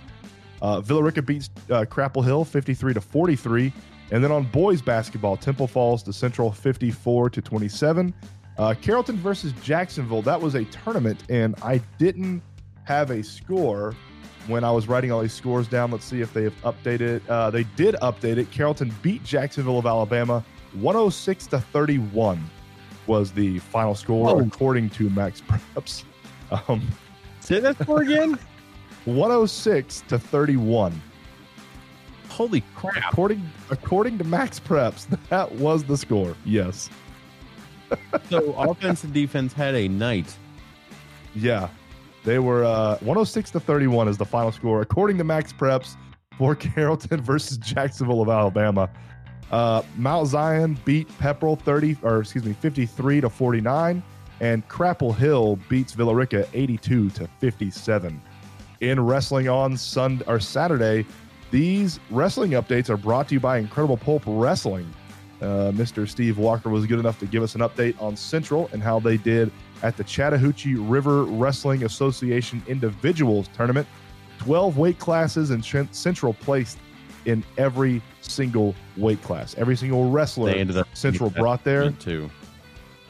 Uh, 0.61 0.79
Villa 0.81 1.03
Rica 1.03 1.21
beats 1.21 1.49
uh, 1.69 1.85
Chapel 1.85 2.21
Hill 2.21 2.45
53 2.45 2.93
to 2.93 3.01
43. 3.01 3.73
And 4.11 4.23
then 4.23 4.31
on 4.31 4.43
boys 4.43 4.81
basketball, 4.81 5.37
Temple 5.37 5.67
falls 5.67 6.03
to 6.03 6.13
Central 6.13 6.51
54 6.51 7.29
to 7.29 7.41
27. 7.41 8.13
Uh, 8.57 8.73
Carrollton 8.81 9.17
versus 9.17 9.53
Jacksonville. 9.63 10.21
That 10.21 10.39
was 10.39 10.55
a 10.55 10.65
tournament, 10.65 11.23
and 11.29 11.55
I 11.63 11.77
didn't 11.97 12.41
have 12.85 13.11
a 13.11 13.23
score 13.23 13.95
when 14.47 14.63
I 14.63 14.71
was 14.71 14.87
writing 14.87 15.11
all 15.11 15.21
these 15.21 15.33
scores 15.33 15.67
down. 15.67 15.91
Let's 15.91 16.05
see 16.05 16.21
if 16.21 16.33
they 16.33 16.43
have 16.43 16.61
updated. 16.63 17.21
Uh, 17.29 17.49
they 17.49 17.63
did 17.75 17.95
update 17.95 18.37
it. 18.37 18.51
Carrollton 18.51 18.93
beat 19.01 19.23
Jacksonville 19.23 19.79
of 19.79 19.85
Alabama 19.85 20.43
106 20.73 21.47
to 21.47 21.59
31 21.59 22.49
was 23.07 23.31
the 23.31 23.59
final 23.59 23.95
score 23.95 24.41
according 24.41 24.89
to 24.91 25.09
MaxPreps. 25.09 26.03
Um, 26.67 26.85
Say 27.39 27.61
that 27.61 27.79
score 27.79 28.01
again. 28.01 28.37
106 29.05 30.03
to 30.09 30.19
31. 30.19 31.01
Holy 32.27 32.61
crap! 32.75 32.97
According 33.13 33.49
according 33.69 34.17
to 34.17 34.25
MaxPreps, 34.25 35.07
that 35.29 35.49
was 35.53 35.85
the 35.85 35.95
score. 35.95 36.35
Yes. 36.43 36.89
So 38.29 38.53
offense 38.53 39.05
and 39.05 39.13
defense 39.13 39.53
had 39.53 39.75
a 39.75 39.87
night. 39.87 40.35
Yeah. 41.33 41.69
They 42.23 42.39
were 42.39 42.63
uh, 42.63 42.97
106 42.99 43.51
to 43.51 43.59
31 43.59 44.07
is 44.07 44.17
the 44.17 44.25
final 44.25 44.51
score 44.51 44.81
according 44.81 45.17
to 45.17 45.23
MaxPreps 45.23 45.95
for 46.37 46.55
Carrollton 46.55 47.21
versus 47.21 47.57
Jacksonville 47.57 48.21
of 48.21 48.29
Alabama. 48.29 48.89
Uh, 49.49 49.81
Mount 49.97 50.27
Zion 50.27 50.77
beat 50.85 51.09
Pepperell 51.17 51.59
30 51.59 51.97
or 52.03 52.19
excuse 52.21 52.45
me 52.45 52.53
53 52.53 53.21
to 53.21 53.29
49 53.29 54.01
and 54.39 54.63
Chapel 54.69 55.13
Hill 55.13 55.57
beats 55.69 55.93
Villa 55.93 56.15
Rica 56.15 56.47
82 56.53 57.09
to 57.11 57.27
57. 57.39 58.21
In 58.81 58.99
wrestling 58.99 59.47
on 59.49 59.77
Sunday 59.77 60.25
or 60.27 60.39
Saturday, 60.39 61.05
these 61.51 61.99
wrestling 62.09 62.51
updates 62.51 62.89
are 62.89 62.97
brought 62.97 63.27
to 63.27 63.35
you 63.35 63.39
by 63.39 63.57
Incredible 63.57 63.97
Pulp 63.97 64.23
Wrestling. 64.25 64.91
Uh, 65.41 65.71
Mr. 65.71 66.07
Steve 66.07 66.37
Walker 66.37 66.69
was 66.69 66.85
good 66.85 66.99
enough 66.99 67.19
to 67.19 67.25
give 67.25 67.43
us 67.43 67.55
an 67.55 67.61
update 67.61 67.99
on 68.01 68.15
Central 68.15 68.69
and 68.73 68.81
how 68.81 68.99
they 68.99 69.17
did 69.17 69.51
at 69.83 69.97
the 69.97 70.03
Chattahoochee 70.03 70.75
River 70.75 71.23
Wrestling 71.23 71.83
Association 71.83 72.61
Individuals 72.67 73.49
Tournament. 73.55 73.87
12 74.39 74.77
weight 74.77 74.97
classes 74.99 75.51
and 75.51 75.63
Central 75.91 76.33
placed 76.33 76.77
in 77.25 77.43
every 77.57 78.01
single 78.21 78.73
weight 78.97 79.21
class. 79.21 79.55
Every 79.57 79.75
single 79.75 80.09
wrestler 80.09 80.51
They 80.51 80.59
ended 80.59 80.77
up 80.77 80.87
Central 80.93 81.29
brought 81.29 81.63
there. 81.63 81.91
too. 81.91 82.29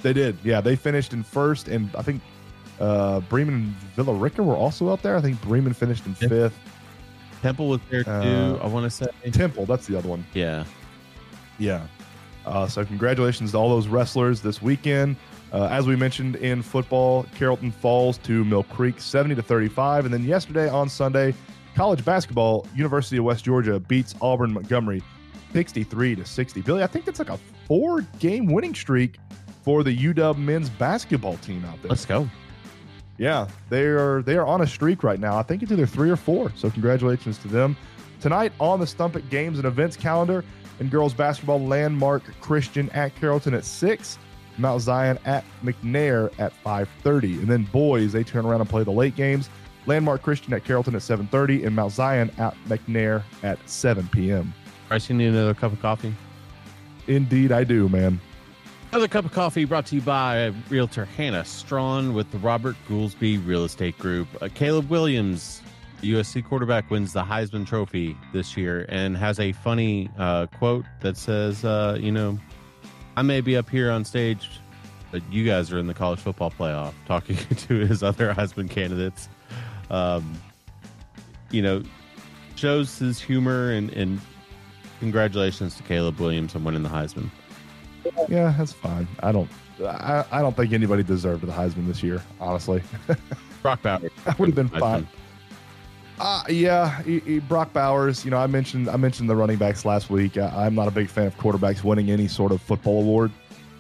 They 0.02 0.14
did. 0.14 0.38
Yeah, 0.44 0.60
they 0.62 0.76
finished 0.76 1.14
in 1.14 1.24
first, 1.24 1.68
and 1.68 1.90
I 1.96 2.02
think 2.02 2.22
uh, 2.80 3.22
Bremen 3.22 3.54
and 3.54 3.66
Villa 3.96 4.14
Rica 4.14 4.42
were 4.44 4.56
also 4.56 4.92
out 4.92 5.02
there. 5.04 5.16
I 5.16 5.22
think 5.22 5.40
Bremen 5.42 5.74
finished 5.74 6.06
in 6.06 6.16
fifth. 6.16 6.58
Temple 7.42 7.70
was 7.70 7.80
there 7.90 8.04
too. 8.04 8.10
Uh, 8.12 8.60
I 8.62 8.68
want 8.68 8.84
to 8.84 8.90
say. 8.90 9.08
Temple, 9.32 9.66
that's 9.66 9.88
the 9.88 9.98
other 9.98 10.10
one. 10.10 10.26
Yeah. 10.34 10.64
Yeah. 11.60 11.86
Uh, 12.46 12.68
so 12.68 12.84
congratulations 12.84 13.52
to 13.52 13.58
all 13.58 13.70
those 13.70 13.88
wrestlers 13.88 14.42
this 14.42 14.62
weekend. 14.62 15.16
Uh, 15.52 15.66
as 15.66 15.86
we 15.86 15.96
mentioned 15.96 16.38
in 16.38 16.62
football, 16.62 17.26
Carrollton 17.36 17.72
falls 17.72 18.18
to 18.20 18.46
Mill 18.46 18.64
Creek 18.64 19.02
70 19.02 19.36
to 19.36 19.42
35, 19.42 20.06
and 20.06 20.14
then 20.14 20.24
yesterday 20.24 20.70
on 20.70 20.88
Sunday, 20.88 21.34
college 21.76 22.06
basketball, 22.06 22.66
University 22.76 23.18
of 23.18 23.26
West 23.26 23.44
Georgia 23.44 23.80
beats 23.80 24.16
Auburn 24.22 24.54
Montgomery 24.54 25.04
63 25.52 26.16
to 26.16 26.26
60. 26.26 26.62
Billy, 26.62 26.84
I 26.84 26.88
think 26.88 27.06
that's 27.06 27.20
like 27.20 27.30
a 27.30 27.40
four-game 27.68 28.46
winning 28.46 28.74
streak 28.74 29.18
for 29.64 29.84
the 29.84 29.96
UW 29.96 30.38
men's 30.38 30.70
basketball 30.70 31.38
team 31.38 31.66
out 31.66 31.82
there. 31.82 31.90
Let's 31.90 32.06
go. 32.06 32.30
Yeah, 33.18 33.48
they 33.70 33.84
are 33.84 34.24
they 34.24 34.36
are 34.36 34.48
on 34.48 34.62
a 34.62 34.68
streak 34.68 35.04
right 35.04 35.20
now. 35.20 35.38
I 35.38 35.44
think 35.44 35.62
it's 35.62 35.72
either 35.72 35.86
three 35.86 36.10
or 36.10 36.16
four. 36.16 36.52
So 36.56 36.72
congratulations 36.72 37.38
to 37.40 37.48
them. 37.48 37.78
Tonight 38.20 38.54
on 38.60 38.80
the 38.80 38.88
Stump 38.88 39.16
It 39.16 39.30
Games 39.30 39.60
and 39.60 39.68
Events 39.68 39.96
calendar, 39.96 40.44
and 40.80 40.90
girls 40.90 41.14
basketball, 41.14 41.60
Landmark 41.60 42.24
Christian 42.42 42.90
at 42.92 43.16
Carrollton 43.16 43.54
at 43.54 43.66
six, 43.66 44.18
Mount 44.58 44.82
Zion 44.82 45.18
at 45.26 45.44
McNair 45.64 46.32
at 46.40 46.54
five 46.54 46.90
thirty, 47.04 47.34
and 47.36 47.48
then 47.48 47.64
boys 47.64 48.12
they 48.12 48.24
turn 48.24 48.46
around 48.46 48.62
and 48.62 48.70
play 48.70 48.84
the 48.84 48.92
late 48.92 49.16
games. 49.16 49.50
Landmark 49.88 50.22
Christian 50.22 50.54
at 50.54 50.64
Carrollton 50.64 50.96
at 50.96 51.02
seven 51.02 51.28
thirty, 51.28 51.64
and 51.64 51.76
Mount 51.76 51.94
Zion 51.94 52.32
at 52.38 52.56
McNair 52.68 53.24
at 53.44 53.58
seven 53.70 54.08
p.m. 54.10 54.54
Bryce, 54.88 55.10
you 55.10 55.16
need 55.16 55.28
another 55.28 55.54
cup 55.54 55.72
of 55.72 55.82
coffee? 55.82 56.14
Indeed, 57.08 57.52
I 57.52 57.64
do, 57.64 57.90
man. 57.90 58.20
Another 58.92 59.08
cup 59.08 59.24
of 59.24 59.32
coffee 59.32 59.64
brought 59.64 59.86
to 59.86 59.96
you 59.96 60.02
by 60.02 60.54
Realtor 60.70 61.06
Hannah 61.06 61.46
Strawn 61.46 62.14
with 62.14 62.30
the 62.32 62.38
Robert 62.40 62.76
Goolsby 62.90 63.46
Real 63.48 63.64
Estate 63.64 63.98
Group. 63.98 64.28
Uh, 64.42 64.50
Caleb 64.54 64.90
Williams, 64.90 65.62
USC 66.02 66.44
quarterback, 66.44 66.92
wins 66.92 67.14
the 67.14 67.24
Heisman 67.24 67.66
Trophy 67.66 68.18
this 68.34 68.58
year 68.58 68.86
and 68.90 69.16
has 69.16 69.40
a 69.40 69.54
funny 69.54 70.10
uh, 70.18 70.48
quote 70.48 70.84
that 71.00 71.16
says, 71.16 71.64
uh, 71.64 71.98
you 72.02 72.12
know, 72.12 72.38
I 73.18 73.22
may 73.22 73.42
be 73.42 73.58
up 73.58 73.70
here 73.70 73.92
on 73.92 74.06
stage 74.06 74.50
But 75.12 75.22
you 75.32 75.46
guys 75.46 75.72
are 75.72 75.78
in 75.78 75.88
the 75.88 75.94
college 75.94 76.20
football 76.20 76.52
playoff, 76.52 76.94
talking 77.06 77.36
to 77.56 77.86
his 77.86 78.04
other 78.04 78.34
Heisman 78.34 78.70
candidates. 78.70 79.28
Um, 79.90 80.40
you 81.50 81.62
know, 81.62 81.84
shows 82.56 82.98
his 82.98 83.20
humor 83.20 83.72
and, 83.72 83.90
and 83.92 84.22
congratulations 85.00 85.76
to 85.76 85.84
Caleb 85.84 86.20
Williams 86.20 86.56
on 86.56 86.64
winning 86.64 86.84
the 86.84 86.90
Heisman. 86.90 87.30
Yeah, 88.30 88.54
that's 88.58 88.72
fine. 88.74 89.08
I 89.22 89.32
don't. 89.32 89.50
I, 89.82 90.26
I 90.32 90.42
don't 90.42 90.56
think 90.56 90.74
anybody 90.74 91.04
deserved 91.04 91.46
the 91.46 91.52
Heisman 91.52 91.88
this 91.88 92.02
year. 92.04 92.22
Honestly, 92.40 92.82
Brock 93.62 93.82
Bowers 93.82 94.12
that 94.26 94.40
would 94.40 94.50
have 94.50 94.56
been 94.56 94.70
fine. 94.70 95.08
Uh, 96.20 96.44
yeah, 96.50 97.02
he, 97.04 97.20
he- 97.20 97.40
Brock 97.40 97.74
Bowers. 97.74 98.24
You 98.24 98.32
know, 98.32 98.38
I 98.38 98.48
mentioned 98.48 98.90
I 98.90 98.98
mentioned 98.98 99.30
the 99.30 99.36
running 99.36 99.58
backs 99.58 99.86
last 99.86 100.10
week. 100.10 100.38
I, 100.38 100.66
I'm 100.66 100.76
not 100.76 100.88
a 100.88 100.92
big 100.92 101.10
fan 101.10 101.28
of 101.28 101.38
quarterbacks 101.38 101.84
winning 101.84 102.12
any 102.12 102.28
sort 102.28 102.52
of 102.52 102.62
football 102.62 103.02
award. 103.02 103.32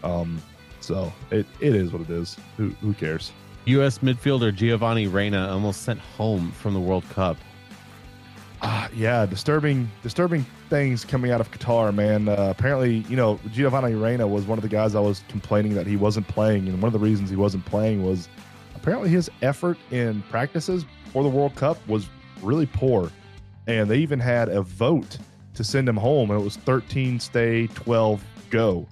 Um, 0.04 0.41
so 0.80 1.13
it, 1.30 1.46
it 1.60 1.76
is 1.76 1.91
what 1.91 2.02
it 2.02 2.10
is. 2.10 2.38
Who 2.58 2.70
who 2.82 2.94
cares? 2.94 3.32
U.S. 3.65 4.00
midfielder 4.00 4.54
Giovanni 4.56 5.06
Reyna 5.06 5.50
almost 5.50 5.84
sent 5.84 6.00
home 6.00 6.52
from 6.52 6.74
the 6.74 6.80
World 6.80 7.08
Cup. 7.10 7.38
Ah, 8.63 8.89
yeah, 8.94 9.26
disturbing, 9.26 9.89
disturbing 10.04 10.46
things 10.70 11.04
coming 11.06 11.32
out 11.32 11.41
of 11.41 11.52
Qatar, 11.52 11.94
man. 11.94 12.28
Uh, 12.28 12.48
apparently, 12.56 12.98
you 13.10 13.15
know, 13.15 13.39
Giovanni 13.52 13.94
Reyna 13.96 14.28
was 14.28 14.46
one 14.46 14.58
of 14.58 14.62
the 14.63 14.67
guys 14.70 14.94
I 14.96 15.00
was 15.00 15.24
complaining 15.30 15.74
that 15.76 15.86
he 15.88 15.96
wasn't 15.96 16.28
playing, 16.28 16.67
and 16.67 16.80
one 16.82 16.88
of 16.88 16.94
the 16.94 17.00
reasons 17.00 17.30
he 17.30 17.36
wasn't 17.36 17.65
playing 17.65 18.04
was 18.04 18.30
apparently 18.76 19.10
his 19.10 19.30
effort 19.44 19.78
in 19.91 20.22
practices 20.24 20.86
for 21.12 21.22
the 21.24 21.30
World 21.30 21.56
Cup 21.56 21.78
was 21.88 22.08
really 22.41 22.65
poor, 22.65 23.12
and 23.67 23.89
they 23.89 23.97
even 23.97 24.19
had 24.19 24.49
a 24.49 24.62
vote 24.62 25.17
to 25.54 25.63
send 25.63 25.88
him 25.88 25.97
home, 25.97 26.32
and 26.32 26.39
it 26.39 26.43
was 26.43 26.58
13 26.58 27.19
stay, 27.19 27.67
12 27.67 28.23
go. 28.49 28.88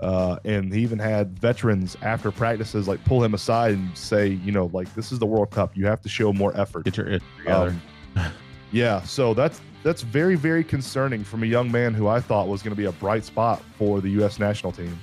Uh, 0.00 0.38
and 0.46 0.72
he 0.72 0.80
even 0.80 0.98
had 0.98 1.38
veterans 1.38 1.96
after 2.00 2.30
practices 2.30 2.88
like 2.88 3.04
pull 3.04 3.22
him 3.22 3.34
aside 3.34 3.74
and 3.74 3.96
say, 3.96 4.28
you 4.28 4.50
know, 4.50 4.70
like 4.72 4.92
this 4.94 5.12
is 5.12 5.18
the 5.18 5.26
World 5.26 5.50
Cup, 5.50 5.76
you 5.76 5.84
have 5.86 6.00
to 6.00 6.08
show 6.08 6.32
more 6.32 6.56
effort. 6.58 6.84
Get 6.84 6.96
your 6.96 7.06
it 7.06 7.22
together. 7.38 7.76
Um, 8.16 8.32
yeah, 8.72 9.02
so 9.02 9.34
that's 9.34 9.60
that's 9.82 10.00
very 10.00 10.36
very 10.36 10.64
concerning 10.64 11.22
from 11.22 11.42
a 11.42 11.46
young 11.46 11.70
man 11.70 11.92
who 11.92 12.08
I 12.08 12.20
thought 12.20 12.48
was 12.48 12.62
going 12.62 12.72
to 12.72 12.76
be 12.76 12.86
a 12.86 12.92
bright 12.92 13.24
spot 13.24 13.62
for 13.76 14.00
the 14.00 14.08
U.S. 14.12 14.38
national 14.38 14.72
team. 14.72 14.98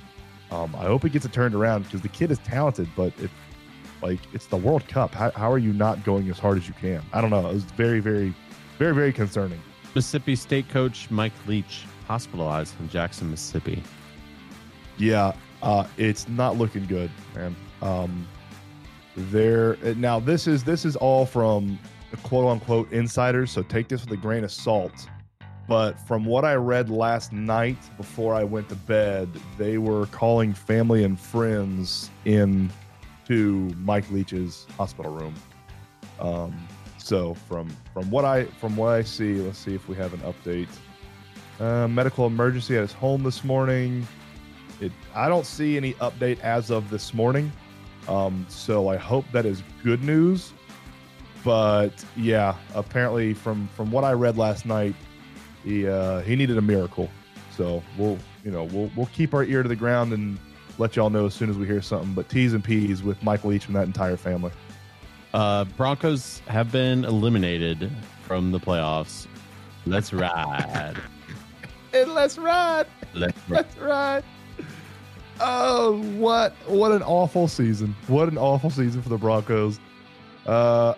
Um, 0.50 0.74
I 0.76 0.84
hope 0.84 1.04
he 1.04 1.10
gets 1.10 1.24
it 1.24 1.32
turned 1.32 1.54
around 1.54 1.84
because 1.84 2.00
the 2.00 2.08
kid 2.08 2.32
is 2.32 2.38
talented, 2.38 2.88
but 2.96 3.12
it 3.20 3.30
like 4.02 4.18
it's 4.32 4.46
the 4.46 4.56
World 4.56 4.86
Cup. 4.88 5.14
How, 5.14 5.30
how 5.32 5.50
are 5.50 5.58
you 5.58 5.72
not 5.72 6.04
going 6.04 6.28
as 6.30 6.38
hard 6.38 6.58
as 6.58 6.68
you 6.68 6.74
can? 6.74 7.02
I 7.12 7.20
don't 7.20 7.30
know. 7.30 7.48
It 7.48 7.54
was 7.54 7.64
very 7.64 8.00
very 8.00 8.34
very 8.78 8.94
very 8.94 9.12
concerning. 9.12 9.60
Mississippi 9.94 10.36
State 10.36 10.68
coach 10.68 11.10
Mike 11.10 11.32
Leach 11.46 11.84
hospitalized 12.06 12.78
in 12.80 12.88
Jackson, 12.88 13.30
Mississippi. 13.30 13.82
Yeah, 14.96 15.32
uh, 15.62 15.86
it's 15.96 16.28
not 16.28 16.56
looking 16.56 16.86
good, 16.86 17.10
man. 17.34 17.56
Um, 17.82 18.26
there 19.16 19.76
now. 19.96 20.20
This 20.20 20.46
is 20.46 20.64
this 20.64 20.84
is 20.84 20.96
all 20.96 21.26
from 21.26 21.78
quote 22.22 22.46
unquote 22.46 22.90
insiders, 22.92 23.50
so 23.50 23.62
take 23.62 23.88
this 23.88 24.02
with 24.02 24.12
a 24.12 24.16
grain 24.16 24.44
of 24.44 24.52
salt. 24.52 25.08
But 25.68 26.00
from 26.08 26.24
what 26.24 26.46
I 26.46 26.54
read 26.54 26.88
last 26.88 27.30
night 27.32 27.76
before 27.98 28.34
I 28.34 28.42
went 28.42 28.70
to 28.70 28.74
bed, 28.74 29.28
they 29.58 29.76
were 29.76 30.06
calling 30.06 30.54
family 30.54 31.04
and 31.04 31.20
friends 31.20 32.10
in 32.24 32.70
to 33.28 33.70
Mike 33.84 34.10
Leach's 34.10 34.66
hospital 34.76 35.12
room. 35.12 35.34
Um, 36.18 36.68
so 36.96 37.34
from 37.34 37.68
from 37.94 38.10
what 38.10 38.24
I 38.24 38.44
from 38.44 38.76
what 38.76 38.88
I 38.88 39.02
see, 39.02 39.34
let's 39.34 39.58
see 39.58 39.74
if 39.74 39.88
we 39.88 39.96
have 39.96 40.12
an 40.12 40.20
update. 40.20 40.68
Uh, 41.60 41.88
medical 41.88 42.26
emergency 42.26 42.76
at 42.76 42.82
his 42.82 42.92
home 42.92 43.22
this 43.22 43.44
morning. 43.44 44.06
It, 44.80 44.92
I 45.14 45.28
don't 45.28 45.46
see 45.46 45.76
any 45.76 45.94
update 45.94 46.40
as 46.40 46.70
of 46.70 46.88
this 46.90 47.12
morning. 47.12 47.50
Um, 48.06 48.46
so 48.48 48.88
I 48.88 48.96
hope 48.96 49.24
that 49.32 49.44
is 49.44 49.62
good 49.82 50.02
news. 50.02 50.52
But 51.44 52.04
yeah, 52.16 52.56
apparently 52.74 53.34
from 53.34 53.68
from 53.68 53.90
what 53.90 54.04
I 54.04 54.12
read 54.12 54.36
last 54.36 54.66
night, 54.66 54.94
he 55.64 55.86
uh, 55.86 56.20
he 56.20 56.36
needed 56.36 56.58
a 56.58 56.62
miracle. 56.62 57.10
So 57.56 57.82
we'll 57.96 58.18
you 58.44 58.50
know 58.50 58.64
we'll 58.64 58.90
we'll 58.96 59.06
keep 59.06 59.34
our 59.34 59.44
ear 59.44 59.62
to 59.62 59.68
the 59.68 59.76
ground 59.76 60.12
and 60.12 60.38
let 60.78 60.96
y'all 60.96 61.10
know 61.10 61.26
as 61.26 61.34
soon 61.34 61.50
as 61.50 61.56
we 61.58 61.66
hear 61.66 61.82
something. 61.82 62.14
But 62.14 62.28
T's 62.28 62.54
and 62.54 62.62
P's 62.64 63.02
with 63.02 63.22
Michael 63.22 63.50
Leach 63.50 63.66
and 63.66 63.76
that 63.76 63.86
entire 63.86 64.16
family. 64.16 64.52
Uh, 65.34 65.64
Broncos 65.64 66.40
have 66.46 66.72
been 66.72 67.04
eliminated 67.04 67.90
from 68.22 68.50
the 68.50 68.60
playoffs. 68.60 69.26
Let's 69.86 70.12
ride. 70.12 70.96
And 71.90 72.12
let's 72.12 72.36
ride. 72.36 72.86
Let's 73.14 73.38
ride. 73.48 73.64
That's 73.64 73.78
right. 73.78 74.24
Oh, 75.40 76.02
what 76.16 76.52
what 76.66 76.92
an 76.92 77.02
awful 77.02 77.48
season! 77.48 77.96
What 78.08 78.28
an 78.28 78.36
awful 78.36 78.68
season 78.68 79.00
for 79.00 79.08
the 79.08 79.16
Broncos. 79.16 79.80
Uh, 80.44 80.94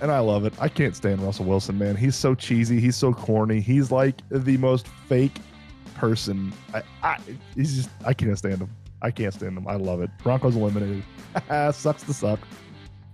and 0.00 0.12
I 0.12 0.20
love 0.20 0.44
it. 0.44 0.54
I 0.60 0.68
can't 0.68 0.94
stand 0.94 1.20
Russell 1.22 1.44
Wilson, 1.46 1.76
man. 1.76 1.96
He's 1.96 2.14
so 2.14 2.34
cheesy. 2.34 2.80
He's 2.80 2.96
so 2.96 3.12
corny. 3.12 3.60
He's 3.60 3.90
like 3.90 4.20
the 4.30 4.56
most 4.58 4.86
fake 5.08 5.38
person. 5.94 6.52
I, 6.72 6.82
I 7.02 7.18
he's 7.56 7.74
just 7.76 7.90
I 8.04 8.14
can't 8.14 8.38
stand 8.38 8.58
him. 8.58 8.70
I 9.02 9.10
can't 9.10 9.32
stand 9.32 9.56
them. 9.56 9.66
I 9.68 9.76
love 9.76 10.00
it. 10.00 10.10
Broncos 10.22 10.56
eliminated. 10.56 11.04
Sucks 11.74 12.02
to 12.04 12.12
suck. 12.12 12.40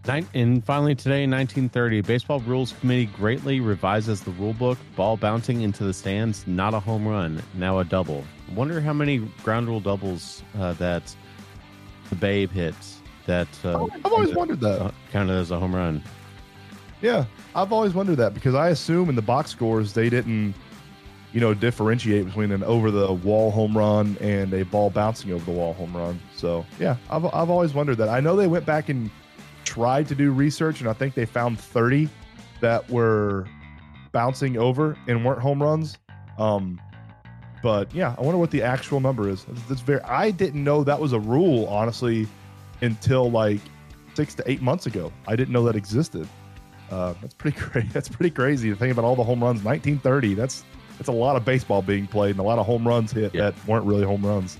And 0.06 0.62
finally, 0.64 0.94
today, 0.94 1.26
1930, 1.26 2.02
Baseball 2.02 2.40
Rules 2.40 2.72
Committee 2.80 3.06
greatly 3.06 3.60
revises 3.60 4.20
the 4.20 4.32
rule 4.32 4.52
book. 4.52 4.78
Ball 4.96 5.16
bouncing 5.16 5.62
into 5.62 5.84
the 5.84 5.94
stands, 5.94 6.46
not 6.46 6.74
a 6.74 6.80
home 6.80 7.08
run, 7.08 7.42
now 7.54 7.78
a 7.78 7.84
double. 7.84 8.22
Wonder 8.54 8.82
how 8.82 8.92
many 8.92 9.18
ground 9.42 9.66
rule 9.66 9.80
doubles 9.80 10.42
uh, 10.58 10.74
that 10.74 11.14
the 12.10 12.16
Babe 12.16 12.50
hits 12.50 13.00
that 13.26 13.48
uh, 13.64 13.86
I've 14.04 14.12
always 14.12 14.34
wondered 14.34 14.60
that. 14.60 14.82
uh, 14.82 14.90
counted 15.10 15.32
as 15.32 15.50
a 15.50 15.58
home 15.58 15.74
run. 15.74 16.02
Yeah, 17.00 17.24
I've 17.54 17.72
always 17.72 17.94
wondered 17.94 18.16
that 18.16 18.34
because 18.34 18.54
I 18.54 18.68
assume 18.68 19.08
in 19.08 19.14
the 19.14 19.22
box 19.22 19.50
scores 19.50 19.92
they 19.94 20.10
didn't, 20.10 20.54
you 21.34 21.40
know, 21.40 21.52
differentiate 21.52 22.24
between 22.24 22.52
an 22.52 22.62
over 22.62 22.92
the 22.92 23.12
wall 23.12 23.50
home 23.50 23.76
run 23.76 24.16
and 24.20 24.54
a 24.54 24.64
ball 24.64 24.88
bouncing 24.88 25.32
over 25.32 25.44
the 25.44 25.50
wall 25.50 25.74
home 25.74 25.94
run. 25.94 26.20
So 26.36 26.64
yeah, 26.78 26.96
I've 27.10 27.26
I've 27.26 27.50
always 27.50 27.74
wondered 27.74 27.98
that. 27.98 28.08
I 28.08 28.20
know 28.20 28.36
they 28.36 28.46
went 28.46 28.64
back 28.64 28.88
and 28.88 29.10
tried 29.64 30.06
to 30.08 30.14
do 30.14 30.30
research, 30.30 30.80
and 30.80 30.88
I 30.88 30.92
think 30.92 31.14
they 31.14 31.26
found 31.26 31.58
thirty 31.58 32.08
that 32.60 32.88
were 32.88 33.46
bouncing 34.12 34.56
over 34.56 34.96
and 35.08 35.24
weren't 35.24 35.40
home 35.40 35.60
runs. 35.60 35.98
Um, 36.38 36.80
but 37.64 37.92
yeah, 37.92 38.14
I 38.16 38.20
wonder 38.20 38.38
what 38.38 38.52
the 38.52 38.62
actual 38.62 39.00
number 39.00 39.28
is. 39.28 39.44
That's, 39.68 39.80
very. 39.80 40.00
I 40.02 40.30
didn't 40.30 40.62
know 40.62 40.84
that 40.84 41.00
was 41.00 41.12
a 41.12 41.18
rule 41.18 41.66
honestly 41.66 42.28
until 42.80 43.28
like 43.28 43.60
six 44.14 44.34
to 44.36 44.48
eight 44.48 44.62
months 44.62 44.86
ago. 44.86 45.12
I 45.26 45.34
didn't 45.34 45.52
know 45.52 45.64
that 45.64 45.74
existed. 45.74 46.28
Uh, 46.92 47.14
that's 47.20 47.34
pretty 47.34 47.58
great. 47.72 47.90
That's 47.92 48.08
pretty 48.08 48.30
crazy 48.30 48.70
to 48.70 48.76
think 48.76 48.92
about 48.92 49.04
all 49.04 49.16
the 49.16 49.24
home 49.24 49.42
runs. 49.42 49.64
1930. 49.64 50.34
That's 50.34 50.62
that's 50.98 51.08
a 51.08 51.12
lot 51.12 51.36
of 51.36 51.44
baseball 51.44 51.82
being 51.82 52.06
played 52.06 52.30
and 52.32 52.40
a 52.40 52.42
lot 52.42 52.58
of 52.58 52.66
home 52.66 52.86
runs 52.86 53.12
hit 53.12 53.34
Yeah. 53.34 53.50
that 53.50 53.66
weren't 53.66 53.84
really 53.84 54.04
home 54.04 54.24
runs. 54.24 54.58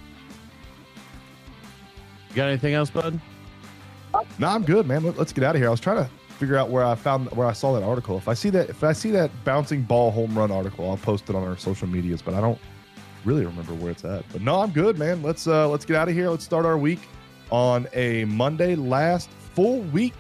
You 2.31 2.37
got 2.37 2.49
anything 2.49 2.75
else, 2.75 2.90
bud? 2.90 3.20
No, 4.38 4.49
I'm 4.49 4.64
good, 4.64 4.87
man. 4.87 5.05
Let, 5.05 5.18
us 5.18 5.33
get 5.33 5.44
out 5.44 5.55
of 5.55 5.61
here. 5.61 5.68
I 5.68 5.70
was 5.70 5.81
trying 5.81 6.05
to 6.05 6.11
figure 6.38 6.57
out 6.57 6.68
where 6.68 6.85
I 6.85 6.94
found 6.94 7.31
where 7.31 7.47
I 7.47 7.53
saw 7.53 7.73
that 7.75 7.85
article. 7.85 8.16
If 8.18 8.29
I 8.29 8.35
see 8.35 8.51
that 8.51 8.68
if 8.68 8.83
I 8.83 8.92
see 8.92 9.11
that 9.12 9.31
bouncing 9.44 9.83
ball 9.83 10.11
home 10.11 10.37
run 10.37 10.51
article, 10.51 10.90
I'll 10.90 10.97
post 10.97 11.31
it 11.31 11.37
on 11.37 11.47
our 11.47 11.57
social 11.57 11.88
medias. 11.88 12.23
But 12.23 12.35
I 12.35 12.40
don't 12.40 12.59
really 13.25 13.44
remember 13.44 13.75
where 13.75 13.90
it's 13.92 14.05
at. 14.05 14.25
But 14.33 14.42
no, 14.42 14.61
I'm 14.61 14.70
good, 14.70 14.99
man. 14.99 15.23
Let's 15.23 15.47
uh 15.47 15.68
let's 15.68 15.85
get 15.85 15.97
out 15.97 16.09
of 16.09 16.14
here. 16.14 16.29
Let's 16.29 16.44
start 16.44 16.66
our 16.66 16.79
week 16.79 17.01
on 17.51 17.87
a 17.92 18.25
Monday, 18.27 18.75
last 18.75 19.31
full 19.55 19.81
week 19.81 20.14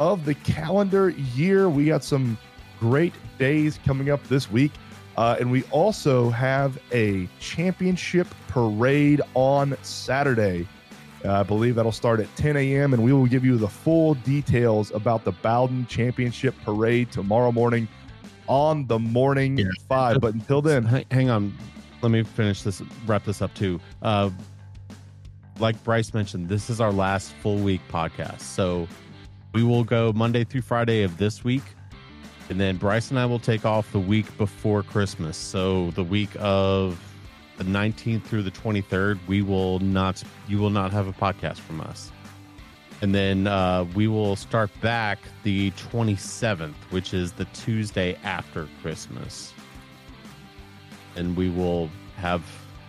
of 0.00 0.24
the 0.24 0.34
calendar 0.34 1.10
year. 1.10 1.68
We 1.68 1.86
got 1.86 2.02
some 2.04 2.36
great 2.80 3.14
days 3.38 3.78
coming 3.84 4.10
up 4.10 4.22
this 4.24 4.50
week. 4.50 4.72
Uh, 5.16 5.36
and 5.38 5.50
we 5.50 5.62
also 5.64 6.30
have 6.30 6.78
a 6.92 7.28
championship 7.38 8.26
parade 8.48 9.20
on 9.34 9.76
Saturday. 9.82 10.66
Uh, 11.24 11.40
I 11.40 11.42
believe 11.42 11.74
that'll 11.76 11.92
start 11.92 12.18
at 12.20 12.34
10 12.36 12.56
a.m. 12.56 12.94
and 12.94 13.02
we 13.04 13.12
will 13.12 13.26
give 13.26 13.44
you 13.44 13.56
the 13.56 13.68
full 13.68 14.14
details 14.14 14.90
about 14.90 15.24
the 15.24 15.32
Bowdon 15.32 15.86
Championship 15.86 16.54
Parade 16.64 17.12
tomorrow 17.12 17.52
morning 17.52 17.86
on 18.48 18.86
the 18.86 18.98
morning 18.98 19.58
Yeah. 19.58 19.66
five. 19.88 20.20
But 20.20 20.34
until 20.34 20.60
then, 20.62 20.82
Hang, 20.84 21.04
hang 21.10 21.30
on. 21.30 21.56
Let 22.00 22.10
me 22.10 22.24
finish 22.24 22.62
this, 22.62 22.82
wrap 23.06 23.24
this 23.24 23.40
up 23.40 23.54
too. 23.54 23.78
Uh, 24.02 24.30
like 25.60 25.80
Bryce 25.84 26.12
mentioned, 26.12 26.48
this 26.48 26.68
is 26.70 26.80
our 26.80 26.90
last 26.90 27.32
full 27.34 27.58
week 27.58 27.82
podcast. 27.88 28.40
So 28.40 28.88
we 29.54 29.62
will 29.62 29.84
go 29.84 30.12
Monday 30.12 30.42
through 30.42 30.62
Friday 30.62 31.02
of 31.02 31.18
this 31.18 31.44
week. 31.44 31.62
And 32.48 32.60
then 32.60 32.76
Bryce 32.76 33.10
and 33.10 33.18
I 33.18 33.26
will 33.26 33.38
take 33.38 33.64
off 33.64 33.90
the 33.92 34.00
week 34.00 34.36
before 34.36 34.82
Christmas. 34.82 35.36
So 35.36 35.90
the 35.92 36.04
week 36.04 36.30
of 36.38 37.00
the 37.56 37.64
19th 37.64 38.24
through 38.24 38.42
the 38.42 38.50
23rd, 38.50 39.18
we 39.26 39.42
will 39.42 39.78
not, 39.78 40.22
you 40.48 40.58
will 40.58 40.70
not 40.70 40.92
have 40.92 41.06
a 41.06 41.12
podcast 41.12 41.58
from 41.58 41.80
us. 41.80 42.10
And 43.00 43.14
then 43.14 43.46
uh, 43.46 43.84
we 43.94 44.06
will 44.06 44.36
start 44.36 44.70
back 44.80 45.18
the 45.42 45.70
27th, 45.72 46.74
which 46.90 47.14
is 47.14 47.32
the 47.32 47.46
Tuesday 47.46 48.16
after 48.22 48.68
Christmas 48.80 49.52
and 51.16 51.36
we 51.36 51.50
will 51.50 51.90
have 52.16 52.42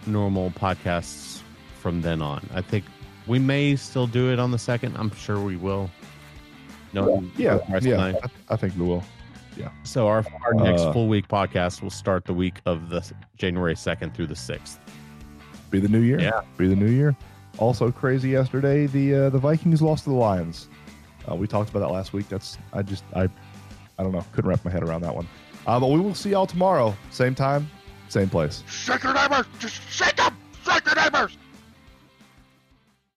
normal 0.05 0.51
podcasts 0.51 1.41
from 1.79 2.01
then 2.01 2.21
on. 2.21 2.47
I 2.53 2.61
think 2.61 2.85
we 3.27 3.39
may 3.39 3.75
still 3.75 4.07
do 4.07 4.31
it 4.31 4.39
on 4.39 4.51
the 4.51 4.57
second. 4.57 4.95
I'm 4.97 5.13
sure 5.15 5.39
we 5.39 5.55
will. 5.55 5.89
No, 6.93 7.23
Yeah, 7.37 7.59
yeah. 7.81 7.99
I, 7.99 8.29
I 8.49 8.55
think 8.55 8.75
we 8.77 8.85
will. 8.85 9.03
So 9.83 10.07
our 10.07 10.25
our 10.45 10.53
next 10.53 10.81
Uh, 10.83 10.93
full 10.93 11.07
week 11.07 11.27
podcast 11.27 11.81
will 11.81 11.89
start 11.89 12.25
the 12.25 12.33
week 12.33 12.61
of 12.65 12.89
the 12.89 13.03
January 13.37 13.75
second 13.75 14.13
through 14.15 14.27
the 14.27 14.35
sixth. 14.35 14.79
Be 15.69 15.79
the 15.79 15.87
new 15.87 16.01
year. 16.01 16.19
Yeah. 16.19 16.41
Be 16.57 16.67
the 16.67 16.75
new 16.75 16.89
year. 16.89 17.15
Also 17.57 17.91
crazy 17.91 18.29
yesterday. 18.29 18.87
The 18.87 19.15
uh, 19.15 19.29
the 19.29 19.37
Vikings 19.39 19.81
lost 19.81 20.05
to 20.05 20.09
the 20.09 20.15
Lions. 20.15 20.67
Uh, 21.29 21.35
we 21.35 21.47
talked 21.47 21.69
about 21.69 21.79
that 21.79 21.91
last 21.93 22.13
week. 22.13 22.27
That's 22.29 22.57
I 22.73 22.81
just 22.81 23.03
I 23.15 23.23
I 23.99 24.03
don't 24.03 24.11
know. 24.11 24.25
Couldn't 24.33 24.49
wrap 24.49 24.63
my 24.65 24.71
head 24.71 24.83
around 24.83 25.01
that 25.01 25.15
one. 25.15 25.27
Uh, 25.67 25.79
but 25.79 25.87
we 25.87 25.99
will 25.99 26.15
see 26.15 26.31
y'all 26.31 26.47
tomorrow. 26.47 26.95
Same 27.11 27.35
time, 27.35 27.69
same 28.09 28.29
place. 28.29 28.63
Shake 28.67 29.03
your 29.03 29.13
neighbors! 29.13 29.45
Just 29.59 29.81
shake 29.89 30.15
them! 30.17 30.35
Shake 30.65 30.85
your 30.85 30.95
neighbors! 30.95 31.37